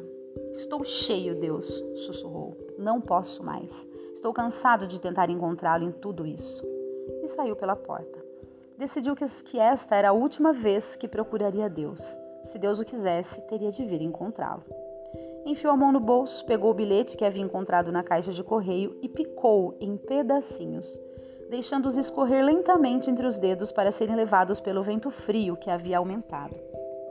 Estou 0.50 0.82
cheio, 0.82 1.38
Deus, 1.38 1.82
sussurrou. 1.94 2.56
Não 2.76 3.00
posso 3.00 3.44
mais. 3.44 3.88
Estou 4.12 4.32
cansado 4.32 4.86
de 4.88 5.00
tentar 5.00 5.30
encontrá-lo 5.30 5.84
em 5.84 5.92
tudo 5.92 6.26
isso. 6.26 6.66
E 7.22 7.28
saiu 7.28 7.54
pela 7.54 7.76
porta. 7.76 8.19
Decidiu 8.80 9.14
que 9.14 9.60
esta 9.60 9.94
era 9.94 10.08
a 10.08 10.12
última 10.12 10.52
vez 10.52 10.96
que 10.96 11.06
procuraria 11.06 11.70
Deus. 11.70 12.18
Se 12.42 12.58
Deus 12.58 12.80
o 12.80 12.84
quisesse, 12.84 13.40
teria 13.42 13.70
de 13.70 13.84
vir 13.84 14.02
encontrá-lo. 14.02 14.64
Enfiou 15.46 15.72
a 15.72 15.76
mão 15.76 15.92
no 15.92 16.00
bolso, 16.00 16.44
pegou 16.44 16.72
o 16.72 16.74
bilhete 16.74 17.16
que 17.16 17.24
havia 17.24 17.44
encontrado 17.44 17.92
na 17.92 18.02
caixa 18.02 18.32
de 18.32 18.42
correio 18.42 18.98
e 19.00 19.08
picou 19.08 19.76
em 19.80 19.96
pedacinhos 19.96 20.98
deixando-os 21.50 21.98
escorrer 21.98 22.44
lentamente 22.44 23.10
entre 23.10 23.26
os 23.26 23.36
dedos 23.36 23.72
para 23.72 23.90
serem 23.90 24.14
levados 24.14 24.60
pelo 24.60 24.84
vento 24.84 25.10
frio 25.10 25.56
que 25.56 25.68
havia 25.68 25.98
aumentado. 25.98 26.54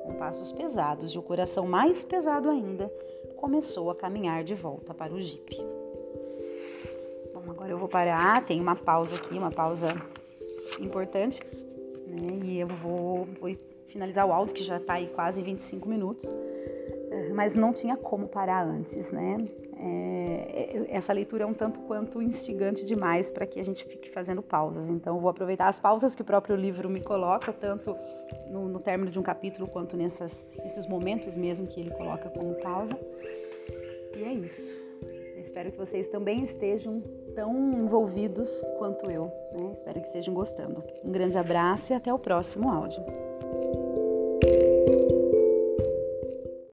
Com 0.03 0.15
passos 0.15 0.53
pesados 0.53 1.12
e 1.12 1.17
o 1.19 1.21
coração 1.21 1.67
mais 1.67 2.05
pesado 2.05 2.49
ainda, 2.49 2.91
começou 3.36 3.91
a 3.91 3.95
caminhar 3.95 4.43
de 4.45 4.55
volta 4.55 4.93
para 4.93 5.13
o 5.13 5.19
jipe. 5.19 5.58
Bom, 7.34 7.51
agora 7.51 7.69
eu 7.69 7.77
vou 7.77 7.89
parar, 7.89 8.45
tem 8.45 8.62
uma 8.62 8.77
pausa 8.77 9.17
aqui, 9.17 9.38
uma 9.38 9.51
pausa 9.51 9.93
importante, 10.79 11.41
né? 12.09 12.39
E 12.43 12.59
eu 12.59 12.67
vou, 12.67 13.27
vou 13.39 13.55
finalizar 13.87 14.27
o 14.27 14.31
áudio 14.31 14.53
que 14.53 14.63
já 14.63 14.77
está 14.77 14.95
aí 14.95 15.07
quase 15.07 15.41
25 15.41 15.87
minutos, 15.87 16.35
eh, 17.11 17.31
mas 17.33 17.53
não 17.53 17.73
tinha 17.73 17.95
como 17.95 18.27
parar 18.27 18.65
antes, 18.65 19.11
né? 19.11 19.37
é, 19.81 20.87
essa 20.89 21.13
leitura 21.13 21.43
é 21.43 21.47
um 21.47 21.53
tanto 21.53 21.79
quanto 21.81 22.21
instigante 22.21 22.85
demais 22.85 23.31
para 23.31 23.45
que 23.47 23.59
a 23.59 23.63
gente 23.63 23.85
fique 23.85 24.09
fazendo 24.09 24.41
pausas. 24.41 24.89
Então, 24.89 25.19
vou 25.19 25.29
aproveitar 25.29 25.69
as 25.69 25.79
pausas 25.79 26.13
que 26.13 26.21
o 26.21 26.25
próprio 26.25 26.55
livro 26.55 26.89
me 26.89 26.99
coloca, 26.99 27.53
tanto 27.53 27.95
no, 28.49 28.67
no 28.67 28.79
término 28.79 29.09
de 29.09 29.17
um 29.17 29.23
capítulo 29.23 29.67
quanto 29.67 29.95
nessas, 29.95 30.45
nesses 30.57 30.85
momentos 30.85 31.37
mesmo 31.37 31.65
que 31.65 31.79
ele 31.79 31.91
coloca 31.91 32.29
como 32.29 32.55
pausa. 32.55 32.99
E 34.17 34.23
é 34.23 34.33
isso. 34.33 34.77
Espero 35.37 35.71
que 35.71 35.77
vocês 35.77 36.07
também 36.07 36.43
estejam 36.43 37.01
tão 37.35 37.55
envolvidos 37.73 38.63
quanto 38.77 39.09
eu. 39.09 39.31
Né? 39.53 39.73
Espero 39.77 39.99
que 39.99 40.07
estejam 40.07 40.33
gostando. 40.33 40.83
Um 41.03 41.11
grande 41.11 41.37
abraço 41.37 41.93
e 41.93 41.95
até 41.95 42.13
o 42.13 42.19
próximo 42.19 42.69
áudio. 42.69 43.03